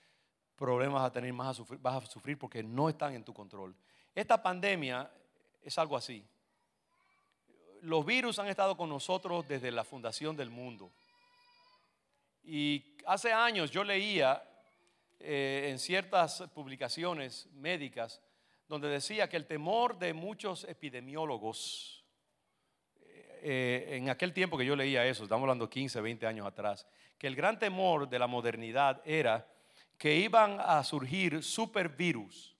[0.56, 3.34] problemas vas a tener, más a sufrir, vas a sufrir porque no están en tu
[3.34, 3.74] control.
[4.14, 5.10] Esta pandemia
[5.62, 6.26] es algo así
[7.86, 10.90] los virus han estado con nosotros desde la fundación del mundo.
[12.42, 14.42] Y hace años yo leía
[15.20, 18.20] eh, en ciertas publicaciones médicas
[18.68, 21.95] donde decía que el temor de muchos epidemiólogos,
[23.48, 26.84] eh, en aquel tiempo que yo leía eso, estamos hablando 15, 20 años atrás,
[27.16, 29.46] que el gran temor de la modernidad era
[29.96, 32.56] que iban a surgir supervirus,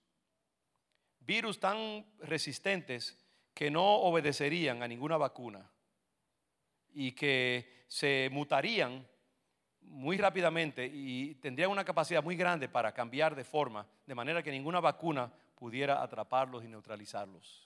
[1.18, 3.18] virus tan resistentes
[3.53, 5.68] que no obedecerían a ninguna vacuna
[6.95, 9.05] y que se mutarían
[9.80, 14.53] muy rápidamente y tendrían una capacidad muy grande para cambiar de forma, de manera que
[14.53, 17.66] ninguna vacuna pudiera atraparlos y neutralizarlos.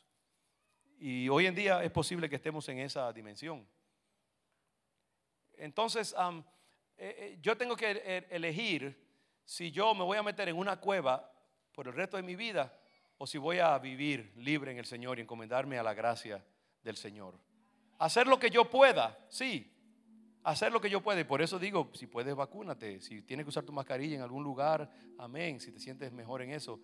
[1.00, 3.66] Y hoy en día es posible que estemos en esa dimensión.
[5.54, 6.44] Entonces, eh,
[6.98, 9.02] eh, yo tengo que e-, elegir
[9.42, 11.32] si yo me voy a meter en una cueva
[11.72, 12.78] por el resto de mi vida
[13.16, 16.44] o si voy a vivir libre en el Señor y encomendarme a la gracia
[16.82, 17.40] del Señor.
[17.98, 19.72] Hacer lo que yo pueda, sí,
[20.44, 21.20] hacer lo que yo pueda.
[21.20, 23.00] Y por eso digo, si puedes, vacúnate.
[23.00, 26.50] Si tienes que usar tu mascarilla en algún lugar, amén, si te sientes mejor en
[26.50, 26.78] eso.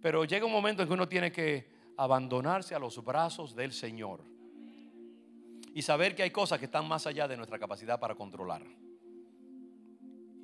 [0.00, 4.22] Pero llega un momento en que uno tiene que abandonarse a los brazos del Señor
[5.74, 8.62] y saber que hay cosas que están más allá de nuestra capacidad para controlar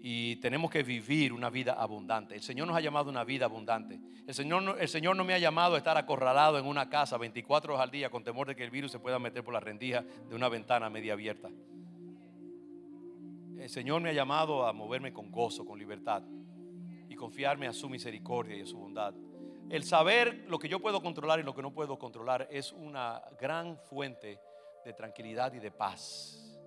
[0.04, 2.34] y tenemos que vivir una vida abundante.
[2.34, 4.00] El Señor nos ha llamado una vida abundante.
[4.26, 7.74] El Señor, el Señor no me ha llamado a estar acorralado en una casa 24
[7.74, 10.02] horas al día con temor de que el virus se pueda meter por la rendija
[10.28, 11.50] de una ventana media abierta.
[13.56, 16.24] El Señor me ha llamado a moverme con gozo, con libertad
[17.08, 19.14] y confiarme a su misericordia y a su bondad.
[19.70, 23.22] El saber lo que yo puedo controlar y lo que no puedo controlar es una
[23.40, 24.38] gran fuente
[24.84, 26.58] de tranquilidad y de paz.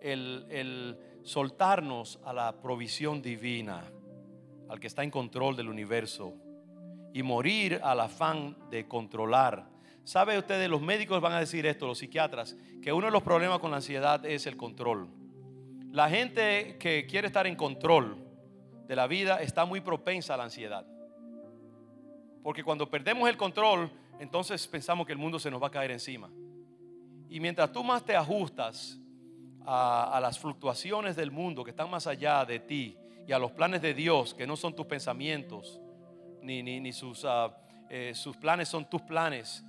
[0.00, 3.82] El, el soltarnos a la provisión divina,
[4.68, 6.34] al que está en control del universo,
[7.12, 9.68] y morir al afán de controlar.
[10.04, 13.58] ¿Sabe ustedes, los médicos van a decir esto, los psiquiatras, que uno de los problemas
[13.58, 15.08] con la ansiedad es el control.
[15.90, 18.16] La gente que quiere estar en control
[18.86, 20.86] de la vida está muy propensa a la ansiedad.
[22.42, 25.90] Porque cuando perdemos el control, entonces pensamos que el mundo se nos va a caer
[25.90, 26.30] encima.
[27.28, 28.98] Y mientras tú más te ajustas
[29.64, 33.82] a, las fluctuaciones del mundo que están más allá de ti y a los planes
[33.82, 35.80] de Dios que no son tus pensamientos,
[36.42, 37.54] ni, ni, sus, ah,
[37.88, 39.64] eh, sus planes son tus planes.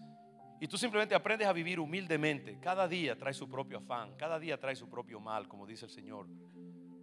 [0.60, 2.60] Y tú simplemente aprendes a vivir humildemente.
[2.60, 5.92] Cada día trae su propio afán, cada día trae su propio mal, como dice el
[5.92, 6.28] Señor.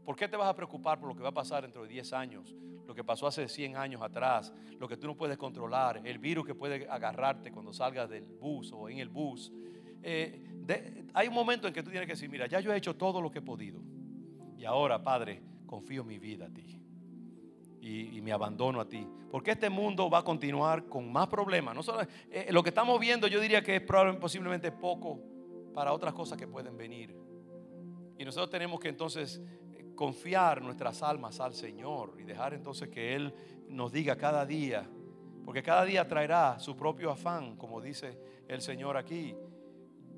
[0.09, 2.15] ¿Por qué te vas a preocupar por lo que va a pasar dentro de 10
[2.15, 2.57] años?
[2.87, 6.47] Lo que pasó hace 100 años atrás, lo que tú no puedes controlar, el virus
[6.47, 9.53] que puede agarrarte cuando salgas del bus o en el bus.
[10.03, 12.97] Eh, hay un momento en que tú tienes que decir, mira, ya yo he hecho
[12.97, 13.83] todo lo que he podido.
[14.57, 16.81] Y ahora, Padre, confío mi vida a ti.
[17.83, 19.07] Y, me abandono a ti.
[19.31, 21.75] Porque este mundo va a continuar con más problemas.
[21.75, 22.01] No solo,
[22.31, 25.21] eh, lo que estamos viendo yo diría que es probablemente, posiblemente poco
[25.75, 27.15] para otras cosas que pueden venir.
[28.19, 29.41] Y nosotros tenemos que entonces
[29.99, 33.35] confiar nuestras almas al Señor y dejar entonces que Él
[33.69, 34.89] nos diga cada día.
[35.45, 39.35] Porque cada día traerá su propio afán, como dice el Señor aquí.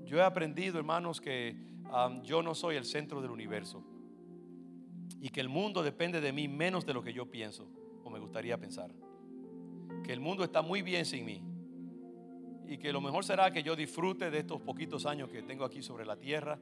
[0.05, 1.57] Yo he aprendido, hermanos, que
[2.25, 3.83] yo no soy el centro del universo
[5.19, 7.67] y que el mundo depende de mí menos de lo que yo pienso
[8.05, 8.91] o me gustaría pensar.
[10.05, 11.43] Que el mundo está muy bien sin mí
[12.67, 15.81] y que lo mejor será que yo disfrute de estos poquitos años que tengo aquí
[15.81, 16.59] sobre la tierra,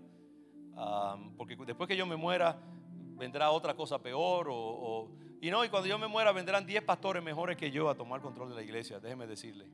[1.36, 2.76] porque después que yo me muera
[3.18, 5.08] vendrá otra cosa peor o,
[5.40, 8.20] y no, y cuando yo me muera vendrán 10 pastores mejores que yo a tomar
[8.20, 9.66] control de la iglesia, déjeme decirle.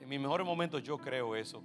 [0.00, 1.62] En mis mejores momentos yo creo eso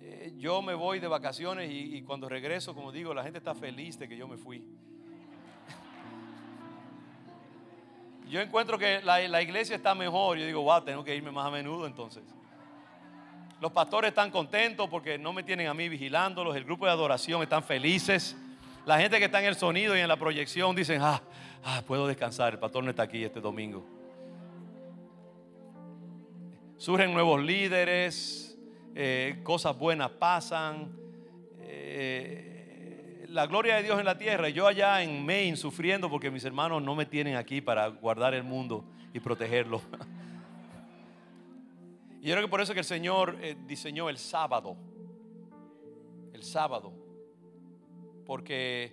[0.00, 3.98] Eh, yo me voy de vacaciones y, cuando regreso, como digo, la gente está feliz
[3.98, 4.62] de que yo me fui.
[8.30, 10.38] Yo encuentro que la, iglesia está mejor.
[10.38, 12.22] Yo digo, wow, tengo que irme más a menudo entonces.
[13.60, 16.54] Los pastores están contentos porque no me tienen a mí vigilándolos.
[16.54, 18.36] El grupo de adoración están felices.
[18.88, 21.20] La gente que está en el sonido y en la proyección dicen, ah,
[21.62, 22.54] ah puedo descansar.
[22.54, 23.84] El pastor no está aquí este domingo.
[26.78, 28.56] Surgen nuevos líderes,
[28.94, 30.90] eh, cosas buenas pasan.
[31.60, 34.48] Eh, la gloria de Dios en la tierra.
[34.48, 38.42] Yo allá en Maine sufriendo porque mis hermanos no me tienen aquí para guardar el
[38.42, 39.82] mundo y protegerlo.
[42.20, 44.76] Y yo creo que por eso que el Señor eh, diseñó el sábado.
[46.32, 46.97] El sábado.
[48.28, 48.92] Porque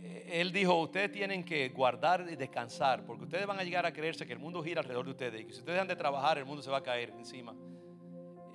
[0.00, 3.92] eh, Él dijo, ustedes tienen que guardar y descansar, porque ustedes van a llegar a
[3.92, 6.38] creerse que el mundo gira alrededor de ustedes y que si ustedes han de trabajar,
[6.38, 7.52] el mundo se va a caer encima.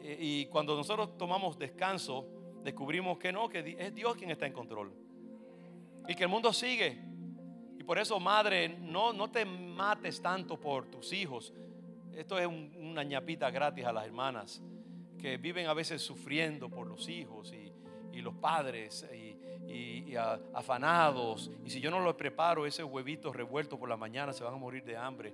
[0.01, 2.25] Eh, y cuando nosotros tomamos descanso,
[2.63, 4.93] descubrimos que no, que es Dios quien está en control.
[6.07, 6.97] Y que el mundo sigue.
[7.77, 11.53] Y por eso, madre, no, no te mates tanto por tus hijos,
[12.13, 14.63] esto es una ñapita gratis a las hermanas
[15.17, 17.68] que viven a veces sufriendo por los hijos y,
[18.21, 20.15] los padres y,
[20.53, 21.51] afanados.
[21.63, 24.57] Y si yo no los preparo, ese huevito revuelto por la mañana se van a
[24.57, 25.33] morir de hambre.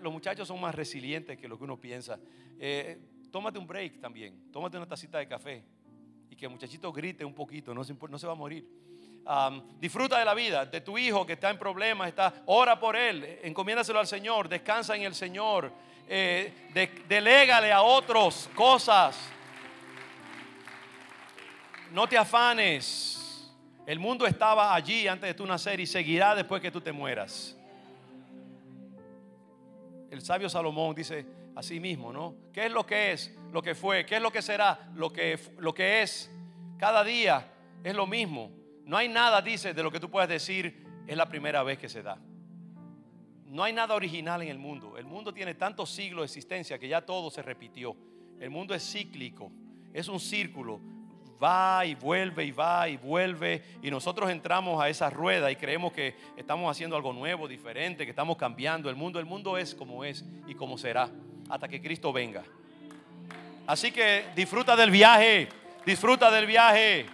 [0.00, 2.18] los muchachos son más resilientes que lo que uno piensa.
[2.58, 2.98] Eh,
[3.30, 5.62] tómate un break también, tómate una tacita de café
[6.30, 8.66] y que el muchachito grite un poquito, no se, no se va a morir.
[9.78, 13.40] disfruta de la vida, de tu hijo que está en problemas, está, ora por él,
[13.42, 15.70] encomiéndaselo al Señor, descansa en el Señor,
[16.08, 16.52] eh,
[17.06, 19.37] delégale a otros cosas.
[21.92, 23.52] No te afanes.
[23.86, 27.56] El mundo estaba allí antes de tu nacer y seguirá después que tú te mueras.
[30.10, 32.34] El sabio Salomón dice así mismo, ¿no?
[32.52, 33.34] ¿Qué es lo que es?
[33.52, 34.04] Lo que fue.
[34.04, 34.90] ¿Qué es lo que será?
[34.94, 36.30] Lo que, lo que es.
[36.78, 37.50] Cada día
[37.82, 38.50] es lo mismo.
[38.84, 41.88] No hay nada, dice, de lo que tú puedas decir es la primera vez que
[41.88, 42.18] se da.
[43.46, 44.98] No hay nada original en el mundo.
[44.98, 47.96] El mundo tiene tantos siglos de existencia que ya todo se repitió.
[48.38, 49.50] El mundo es cíclico,
[49.92, 50.80] es un círculo.
[51.42, 53.62] Va y vuelve y va y vuelve.
[53.82, 58.10] Y nosotros entramos a esa rueda y creemos que estamos haciendo algo nuevo, diferente, que
[58.10, 58.90] estamos cambiando.
[58.90, 61.08] El mundo, el mundo es como es y como será
[61.48, 62.44] hasta que Cristo venga.
[63.66, 65.48] Así que disfruta del viaje,
[65.84, 67.06] disfruta del viaje.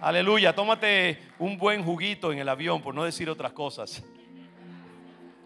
[0.00, 4.02] Aleluya, tómate un buen juguito en el avión, por no decir otras cosas.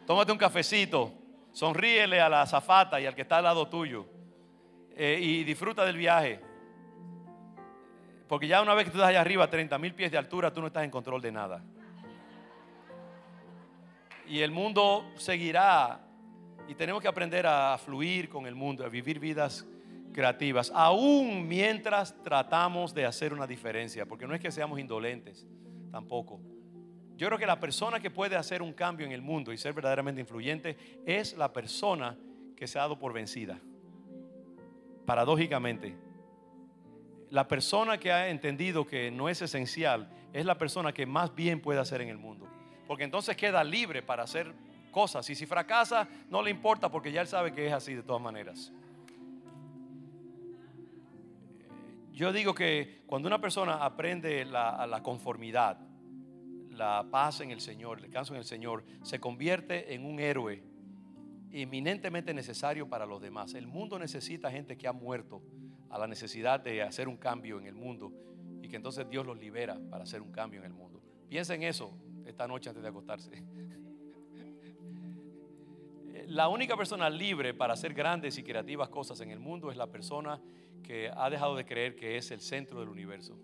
[0.06, 1.12] Tómate un cafecito,
[1.52, 4.06] sonríele a la azafata y al que está al lado tuyo
[4.96, 6.40] eh, y disfruta del viaje.
[8.28, 10.60] Porque ya una vez que tú estás allá arriba, 30 mil pies de altura, tú
[10.60, 11.62] no estás en control de nada.
[14.26, 16.00] Y el mundo seguirá
[16.66, 19.66] y tenemos que aprender a fluir con el mundo, a vivir vidas
[20.14, 25.46] creativas, aún mientras tratamos de hacer una diferencia, porque no es que seamos indolentes,
[25.90, 26.40] tampoco.
[27.16, 29.74] Yo creo que la persona que puede hacer un cambio en el mundo y ser
[29.74, 32.16] verdaderamente influyente es la persona
[32.56, 33.58] que se ha dado por vencida.
[35.04, 35.96] Paradójicamente,
[37.30, 41.60] la persona que ha entendido que no es esencial es la persona que más bien
[41.60, 42.46] puede hacer en el mundo.
[42.86, 44.52] Porque entonces queda libre para hacer
[44.90, 45.28] cosas.
[45.30, 48.22] Y si fracasa, no le importa porque ya él sabe que es así de todas
[48.22, 48.72] maneras.
[52.12, 55.78] Yo digo que cuando una persona aprende la, la conformidad,
[56.70, 60.62] la paz en el Señor, el descanso en el Señor, se convierte en un héroe
[61.50, 63.54] eminentemente necesario para los demás.
[63.54, 65.42] El mundo necesita gente que ha muerto
[65.90, 68.12] a la necesidad de hacer un cambio en el mundo
[68.62, 71.00] y que entonces Dios los libera para hacer un cambio en el mundo.
[71.28, 71.92] Piensa en eso
[72.26, 73.30] esta noche antes de acostarse.
[76.28, 79.88] La única persona libre para hacer grandes y creativas cosas en el mundo es la
[79.88, 80.40] persona
[80.82, 83.36] que ha dejado de creer que es el centro del universo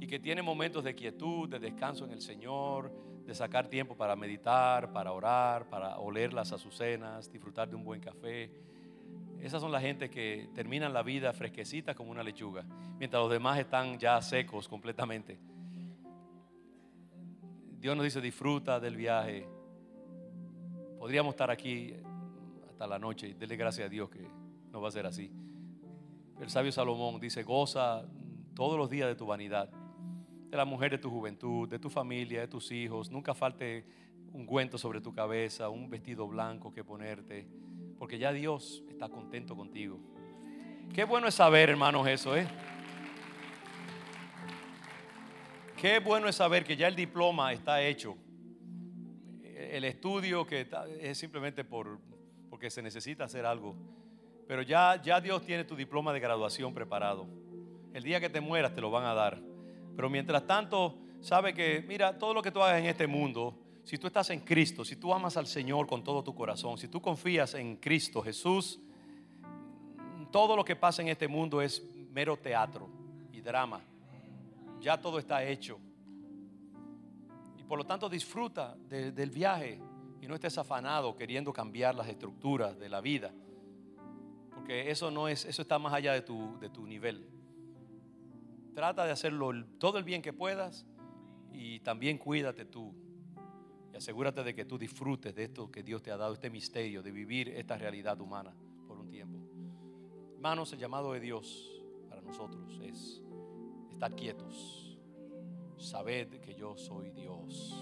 [0.00, 2.92] y que tiene momentos de quietud, de descanso en el Señor,
[3.24, 8.00] de sacar tiempo para meditar, para orar, para oler las azucenas, disfrutar de un buen
[8.00, 8.50] café.
[9.40, 12.64] Esas son la gente que terminan la vida fresquecita como una lechuga,
[12.98, 15.38] mientras los demás están ya secos completamente.
[17.78, 19.48] Dios nos dice, disfruta del viaje.
[20.98, 21.94] Podríamos estar aquí
[22.68, 24.28] hasta la noche y dele gracias a Dios que
[24.70, 25.32] no va a ser así.
[26.38, 28.04] El sabio Salomón dice, goza
[28.54, 29.70] todos los días de tu vanidad
[30.50, 33.10] de la mujer de tu juventud, de tu familia, de tus hijos.
[33.10, 33.84] Nunca falte
[34.32, 37.46] un cuento sobre tu cabeza, un vestido blanco que ponerte,
[38.00, 40.00] porque ya Dios está contento contigo.
[40.94, 42.48] Qué bueno es saber, hermanos, eso, ¿eh?
[45.76, 48.16] Qué bueno es saber que ya el diploma está hecho.
[49.44, 50.66] El estudio que
[50.98, 51.98] es simplemente por,
[52.48, 53.76] porque se necesita hacer algo.
[54.48, 57.28] Pero ya, ya Dios tiene tu diploma de graduación preparado.
[57.92, 59.42] El día que te mueras te lo van a dar.
[59.94, 63.98] Pero mientras tanto, sabe que, mira, todo lo que tú hagas en este mundo, si
[63.98, 67.00] tú estás en Cristo, si tú amas al Señor con todo tu corazón, si tú
[67.00, 68.80] confías en Cristo Jesús,
[70.30, 72.88] todo lo que pasa en este mundo es mero teatro
[73.32, 73.80] y drama.
[74.80, 75.78] Ya todo está hecho.
[77.58, 79.80] Y por lo tanto disfruta del viaje
[80.20, 83.32] y no estés afanado queriendo cambiar las estructuras de la vida.
[84.54, 87.26] Porque eso no es, eso está más allá de tu, de tu nivel.
[88.74, 90.86] Trata de hacerlo todo el bien que puedas
[91.52, 92.94] y también cuídate tú.
[94.00, 97.12] Asegúrate de que tú disfrutes de esto que Dios te ha dado, este misterio de
[97.12, 98.50] vivir esta realidad humana
[98.88, 99.38] por un tiempo.
[100.36, 101.70] Hermanos, el llamado de Dios
[102.08, 103.22] para nosotros es
[103.92, 104.98] estar quietos.
[105.76, 107.76] Sabed que yo soy Dios.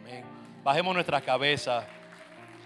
[0.00, 0.24] Amén.
[0.64, 1.86] Bajemos nuestras cabezas.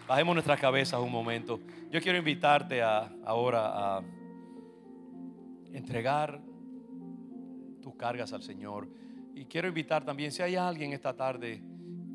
[0.09, 1.61] Bajemos nuestras cabezas un momento.
[1.91, 4.03] Yo quiero invitarte a, ahora a
[5.75, 6.41] entregar
[7.83, 8.89] tus cargas al Señor.
[9.35, 11.63] Y quiero invitar también, si hay alguien esta tarde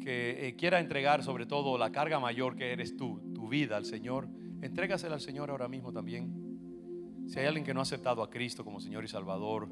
[0.06, 3.86] que eh, quiera entregar sobre todo la carga mayor que eres tú, tu vida al
[3.86, 4.30] Señor,
[4.62, 7.26] entrégasela al Señor ahora mismo también.
[7.26, 9.68] Si hay alguien que no ha aceptado a Cristo como Señor y Salvador,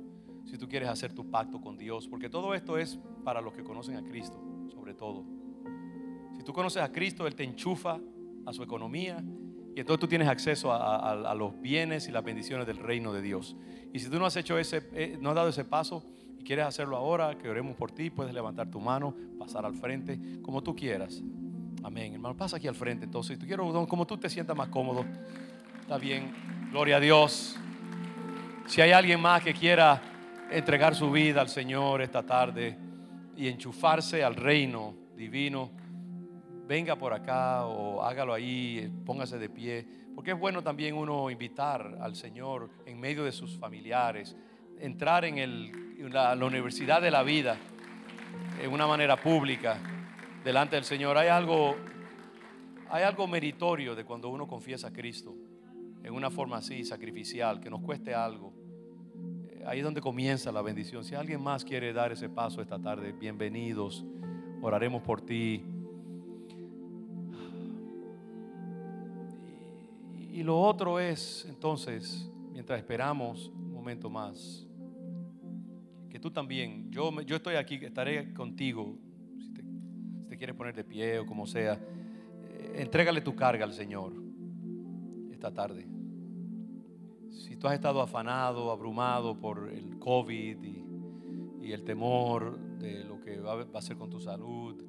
[0.46, 3.64] si tú quieres hacer tu pacto con Dios, porque todo esto es para los que
[3.64, 5.24] conocen a Cristo, sobre todo.
[6.36, 8.00] Si tú conoces a Cristo, Él te enchufa
[8.48, 9.24] a su economía
[9.76, 13.56] y entonces tú tienes acceso a, los bienes y las bendiciones del reino de Dios.
[13.94, 16.04] Y si tú no has hecho ese, eh, no has dado ese paso
[16.44, 20.20] y quieres hacerlo ahora, que oremos por ti, puedes levantar tu mano, pasar al frente,
[20.42, 21.24] como tú quieras.
[21.82, 22.36] Amén, hermano.
[22.36, 23.06] Pasa aquí al frente.
[23.06, 25.06] Entonces, si tú quieres, como tú te sientas más cómodo,
[25.80, 26.34] está bien.
[26.70, 27.58] Gloria a Dios.
[28.66, 30.02] Si hay alguien más que quiera
[30.52, 32.78] entregar su vida al Señor esta tarde
[33.38, 35.72] y enchufarse al reino divino
[36.68, 41.98] venga por acá o hágalo ahí, póngase de pie, porque es bueno también uno invitar
[42.02, 44.36] al Señor en medio de sus familiares,
[44.80, 45.38] entrar en,
[46.10, 47.58] la, universidad de la vida
[48.62, 49.80] en una manera pública
[50.44, 51.18] delante del Señor.
[51.18, 51.76] Hay algo,
[52.90, 55.34] hay algo meritorio de cuando uno confiesa a Cristo
[56.04, 58.54] en una forma así, sacrificial, que nos cueste algo.
[59.50, 61.04] Eh, ahí es donde comienza la bendición.
[61.06, 64.04] Si alguien más quiere dar ese paso esta tarde, bienvenidos.
[64.62, 65.64] Oraremos por ti.
[70.34, 74.68] Y lo otro es, entonces, mientras esperamos un momento más,
[76.24, 78.98] tú también, yo, yo estoy aquí, estaré contigo,
[79.42, 79.52] si
[80.30, 84.14] te, quieres poner de pie o como sea, eh, entrégale tu carga al Señor
[85.34, 85.86] esta tarde.
[87.30, 93.42] Si tú has estado afanado, abrumado por el COVID y, el temor de lo que
[93.42, 94.82] va, a hacer con tu salud,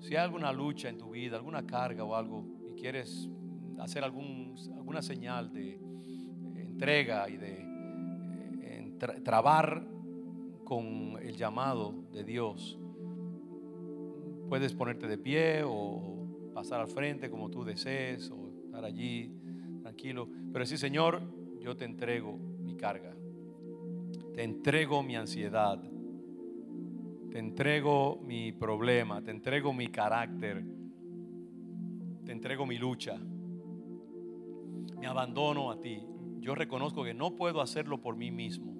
[0.00, 3.28] si hay alguna lucha en tu vida, alguna carga o algo y quieres
[3.78, 5.80] hacer alguna señal de
[6.56, 7.56] entrega y de
[8.62, 9.91] eh, trabar
[10.64, 12.78] con el llamado de Dios,
[14.48, 19.34] puedes ponerte de pie o pasar al frente como tú desees o estar allí
[19.80, 20.28] tranquilo.
[20.52, 21.22] Pero sí, Señor,
[21.60, 23.14] yo te entrego mi carga,
[24.34, 25.82] te entrego mi ansiedad,
[27.30, 30.64] te entrego mi problema, te entrego mi carácter,
[32.24, 33.18] te entrego mi lucha.
[34.98, 36.02] Me abandono a ti.
[36.40, 38.71] Yo reconozco que no puedo hacerlo por mí mismo,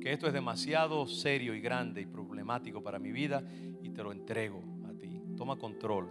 [0.00, 3.42] que esto es demasiado serio y grande y problemático para mi vida
[3.82, 5.22] y te lo entrego a ti.
[5.36, 6.08] Toma control.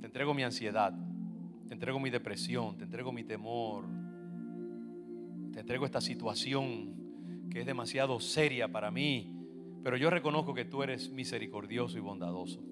[0.00, 0.94] Te entrego mi ansiedad,
[1.66, 3.84] te entrego mi depresión, te entrego mi temor,
[5.52, 9.34] te entrego esta situación que es demasiado seria para mí,
[9.82, 12.62] pero yo reconozco que tú eres misericordioso y bondadoso.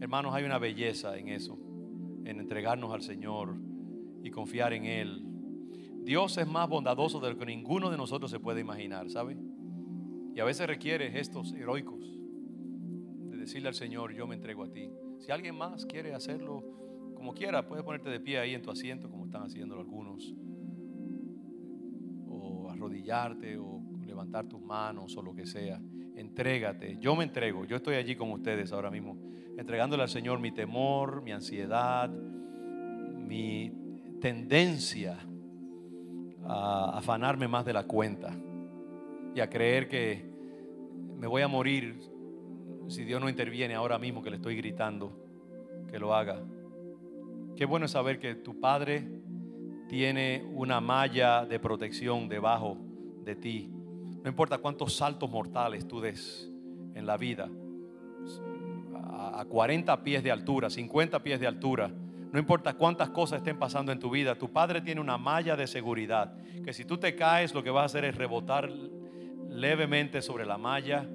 [0.00, 1.58] Hermanos, hay una belleza en eso,
[2.24, 3.56] en entregarnos al Señor
[4.22, 5.25] y confiar en Él.
[6.06, 9.36] Dios es más bondadoso de lo que ninguno de nosotros se puede imaginar, ¿sabe?
[10.36, 12.16] Y a veces requiere gestos heroicos
[13.28, 14.88] de decirle al Señor, yo me entrego a ti.
[15.18, 16.62] Si alguien más quiere hacerlo
[17.16, 20.32] como quiera, puedes ponerte de pie ahí en tu asiento, como están haciendo algunos.
[22.28, 25.82] O arrodillarte o levantar tus manos o lo que sea.
[26.14, 26.98] Entrégate.
[27.00, 27.64] Yo me entrego.
[27.64, 29.18] Yo estoy allí con ustedes ahora mismo,
[29.58, 33.72] entregándole al Señor mi temor, mi ansiedad, mi
[34.20, 35.18] tendencia
[36.48, 38.32] a afanarme más de la cuenta
[39.34, 40.24] y a creer que
[41.18, 42.00] me voy a morir
[42.88, 45.12] si Dios no interviene ahora mismo que le estoy gritando
[45.90, 46.42] que lo haga.
[47.56, 49.08] Qué bueno saber que tu Padre
[49.88, 52.76] tiene una malla de protección debajo
[53.24, 53.70] de ti.
[54.22, 56.50] No importa cuántos saltos mortales tú des
[56.94, 57.48] en la vida,
[58.94, 61.92] a 40 pies de altura, 50 pies de altura,
[62.36, 65.66] no importa cuántas cosas estén pasando en tu vida, tu Padre tiene una malla de
[65.66, 66.34] seguridad.
[66.62, 68.70] Que si tú te caes, lo que vas a hacer es rebotar
[69.48, 71.08] levemente sobre la malla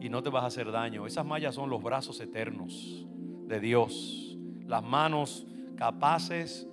[0.00, 1.04] y no te vas a hacer daño.
[1.04, 3.04] Esas mallas son los brazos eternos
[3.48, 6.68] de Dios, las manos capaces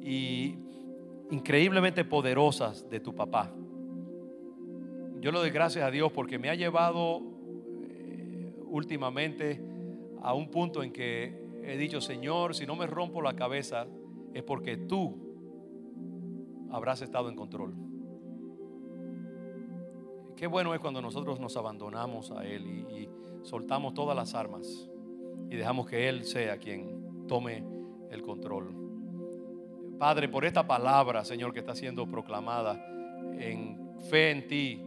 [0.00, 0.54] y
[1.30, 3.52] increíblemente poderosas de tu papá.
[5.20, 7.20] Yo le doy gracias a Dios porque me ha llevado
[7.82, 9.62] eh, últimamente
[10.22, 13.86] a un punto en que he dicho, Señor, si no me rompo la cabeza
[14.34, 15.30] es porque tú
[16.70, 17.74] habrás estado en control.
[20.36, 23.08] Qué bueno es cuando nosotros nos abandonamos a Él y,
[23.42, 24.90] soltamos todas las armas
[25.48, 27.64] y dejamos que Él sea quien tome
[28.10, 28.74] el control.
[29.98, 32.84] Padre, por esta palabra, Señor, que está siendo proclamada
[33.38, 34.82] en fe en ti,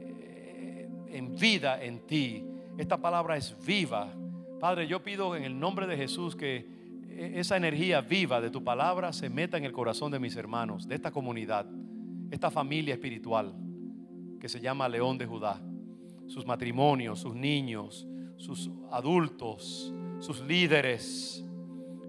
[0.00, 2.44] eh, en vida en ti,
[2.76, 4.12] esta palabra es viva.
[4.60, 6.66] Padre, yo pido en el nombre de Jesús que
[7.14, 10.94] esa energía viva de tu palabra se meta en el corazón de mis hermanos, de
[10.94, 11.66] esta comunidad,
[12.30, 13.54] esta familia espiritual
[14.40, 15.60] que se llama León de Judá.
[16.26, 21.44] Sus matrimonios, sus niños, sus adultos, sus líderes,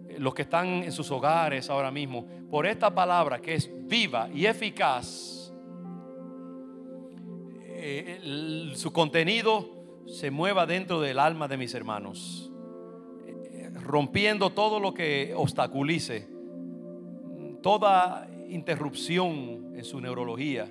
[0.08, 4.30] eh, los que están en sus hogares ahora mismo, por esta palabra que es viva
[4.34, 5.54] y eficaz,
[7.64, 9.77] eh, su contenido
[10.08, 12.52] se mueva dentro del alma de mis hermanos,
[13.84, 16.28] rompiendo todo lo que obstaculice,
[17.62, 20.68] toda interrupción en su neurología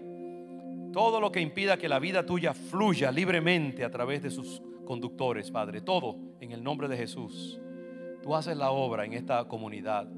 [0.96, 5.50] todo lo que impida que la vida tuya fluya libremente a través de sus conductores,
[5.50, 5.82] Padre.
[5.82, 7.60] Todo en el nombre de Jesús.
[8.22, 10.08] Tú haces la obra en esta comunidad.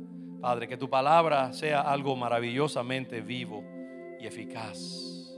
[0.40, 3.64] Padre, que tu palabra sea algo maravillosamente vivo
[4.20, 5.36] y eficaz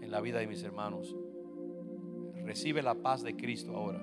[0.00, 1.14] en la vida de mis hermanos.
[2.50, 4.02] Recibe la paz de Cristo ahora.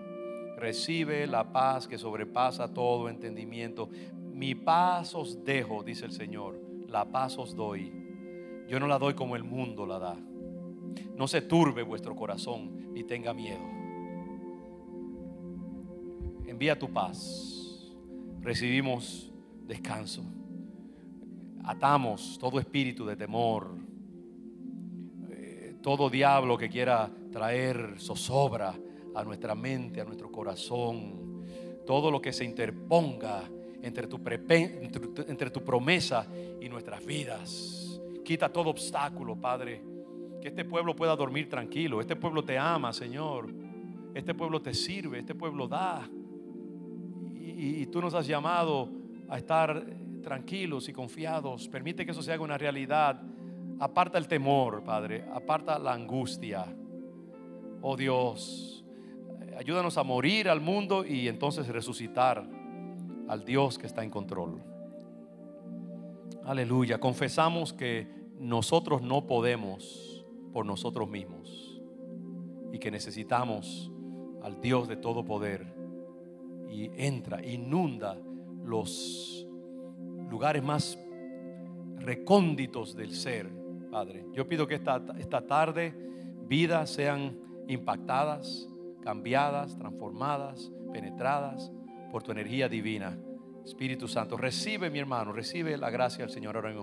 [0.55, 3.89] Recibe la paz que sobrepasa todo entendimiento.
[4.31, 6.57] Mi paz os dejo, dice el Señor.
[6.87, 7.91] La paz os doy.
[8.69, 10.15] Yo no la doy como el mundo la da.
[11.17, 13.59] No se turbe vuestro corazón ni tenga miedo.
[16.45, 17.93] Envía tu paz.
[18.39, 19.29] Recibimos
[19.65, 20.23] descanso.
[21.65, 23.75] Atamos todo espíritu de temor.
[25.31, 28.73] Eh, todo diablo que quiera traer zozobra
[29.13, 31.45] a nuestra mente, a nuestro corazón.
[31.85, 33.43] Todo lo que se interponga
[33.83, 36.25] entre tu, promesa
[36.59, 38.01] y nuestras vidas.
[38.25, 39.83] Quita todo obstáculo, Padre
[40.41, 41.99] que este pueblo pueda dormir tranquilo.
[41.99, 43.51] Este pueblo te ama, Señor.
[44.13, 46.07] Este pueblo te sirve, este pueblo da.
[47.33, 48.87] Y, tú nos has llamado
[49.29, 49.83] a estar
[50.21, 51.67] tranquilos y confiados.
[51.67, 53.19] Permite que eso se haga una realidad.
[53.79, 55.25] Aparta el temor, Padre.
[55.33, 56.67] Aparta la angustia.
[57.89, 58.83] Oh Dios,
[59.57, 62.45] ayúdanos a morir al mundo y entonces resucitar
[63.29, 64.61] al Dios que está en control.
[66.43, 66.99] Aleluya.
[66.99, 68.05] Confesamos que
[68.39, 71.81] nosotros no podemos por nosotros mismos
[72.73, 73.89] y que necesitamos
[74.43, 75.73] al Dios de todo poder
[76.69, 78.17] y entra, inunda
[78.65, 79.47] los
[80.29, 80.99] lugares más
[81.99, 83.49] recónditos del ser,
[83.89, 84.25] Padre.
[84.33, 85.93] Yo pido que esta, esta tarde
[86.49, 88.67] vidas sean impactadas,
[89.01, 91.71] cambiadas, transformadas, penetradas
[92.11, 93.17] por tu energía divina.
[93.65, 96.73] Espíritu Santo, recibe mi hermano, recibe la gracia del Señor ahora.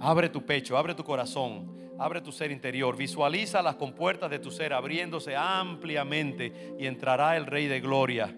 [0.00, 4.50] Abre tu pecho, abre tu corazón Abre tu ser interior, visualiza las compuertas de tu
[4.50, 8.36] ser abriéndose ampliamente y entrará el Rey de Gloria.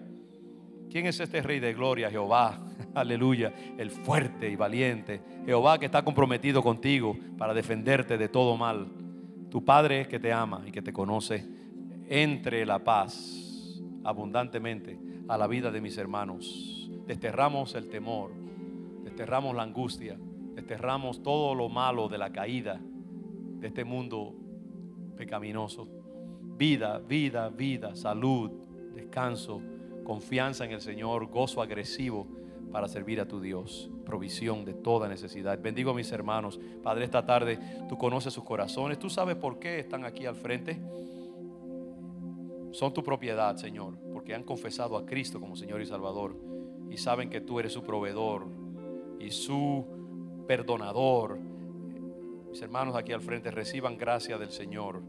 [0.89, 2.09] ¿Quién es este Rey de Gloria?
[2.09, 2.57] Jehová,
[2.95, 5.21] aleluya, el fuerte y valiente.
[5.45, 8.87] Jehová que está comprometido contigo para defenderte de todo mal.
[9.51, 11.45] Tu Padre que te ama y que te conoce,
[12.09, 16.89] entre la paz abundantemente a la vida de mis hermanos.
[17.05, 18.31] Desterramos el temor,
[19.03, 20.17] desterramos la angustia,
[20.55, 22.81] desterramos todo lo malo de la caída
[23.59, 24.33] de este mundo
[25.15, 25.87] pecaminoso.
[26.57, 28.51] Vida, vida, vida, salud,
[28.93, 29.61] descanso,
[30.03, 32.27] confianza en el Señor, gozo agresivo
[32.71, 35.59] para servir a tu Dios, provisión de toda necesidad.
[35.61, 36.59] Bendigo a mis hermanos.
[36.83, 40.79] Padre, esta tarde tú conoces sus corazones, tú sabes por qué están aquí al frente.
[42.71, 46.35] Son tu propiedad, Señor, porque han confesado a Cristo como Señor y Salvador
[46.89, 48.47] y saben que tú eres su proveedor
[49.19, 49.85] y su
[50.47, 51.39] perdonador
[52.49, 55.01] mis hermanos aquí al frente, reciban gracia del Señor.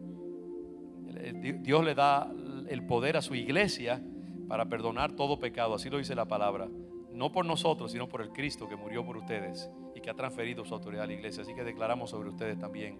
[1.62, 2.30] Dios le da
[2.68, 4.02] el poder a su iglesia
[4.46, 6.68] para perdonar todo pecado, así lo dice la palabra.
[7.12, 10.64] No por nosotros, sino por el Cristo que murió por ustedes y que ha transferido
[10.64, 11.42] su autoridad a la iglesia.
[11.42, 12.98] Así que declaramos sobre ustedes también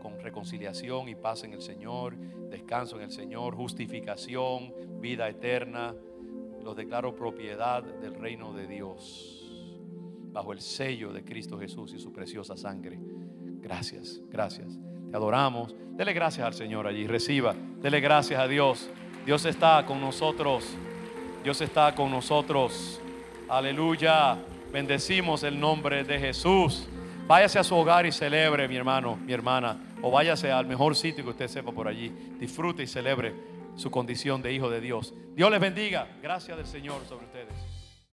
[0.00, 2.16] con reconciliación y paz en el Señor,
[2.50, 5.94] descanso en el Señor, justificación, vida eterna.
[6.64, 9.80] Los declaro propiedad del reino de Dios,
[10.32, 12.98] bajo el sello de Cristo Jesús y su preciosa sangre.
[13.60, 14.78] Gracias, gracias.
[15.10, 15.74] te adoramos.
[15.92, 17.54] Dele gracias al Señor allí, reciba.
[17.54, 18.90] Dele gracias a Dios.
[19.24, 20.64] Dios está con nosotros.
[21.44, 23.00] Dios está con nosotros.
[23.48, 24.38] Aleluya.
[24.72, 26.88] Bendecimos el nombre de Jesús.
[27.26, 29.89] Váyase a su hogar y celebre, mi hermano, mi hermana.
[30.02, 32.08] O váyase al mejor sitio que usted sepa por allí.
[32.38, 33.34] Disfrute y celebre
[33.76, 35.14] su condición de hijo de Dios.
[35.34, 36.08] Dios les bendiga.
[36.22, 37.79] Gracias del Señor sobre ustedes.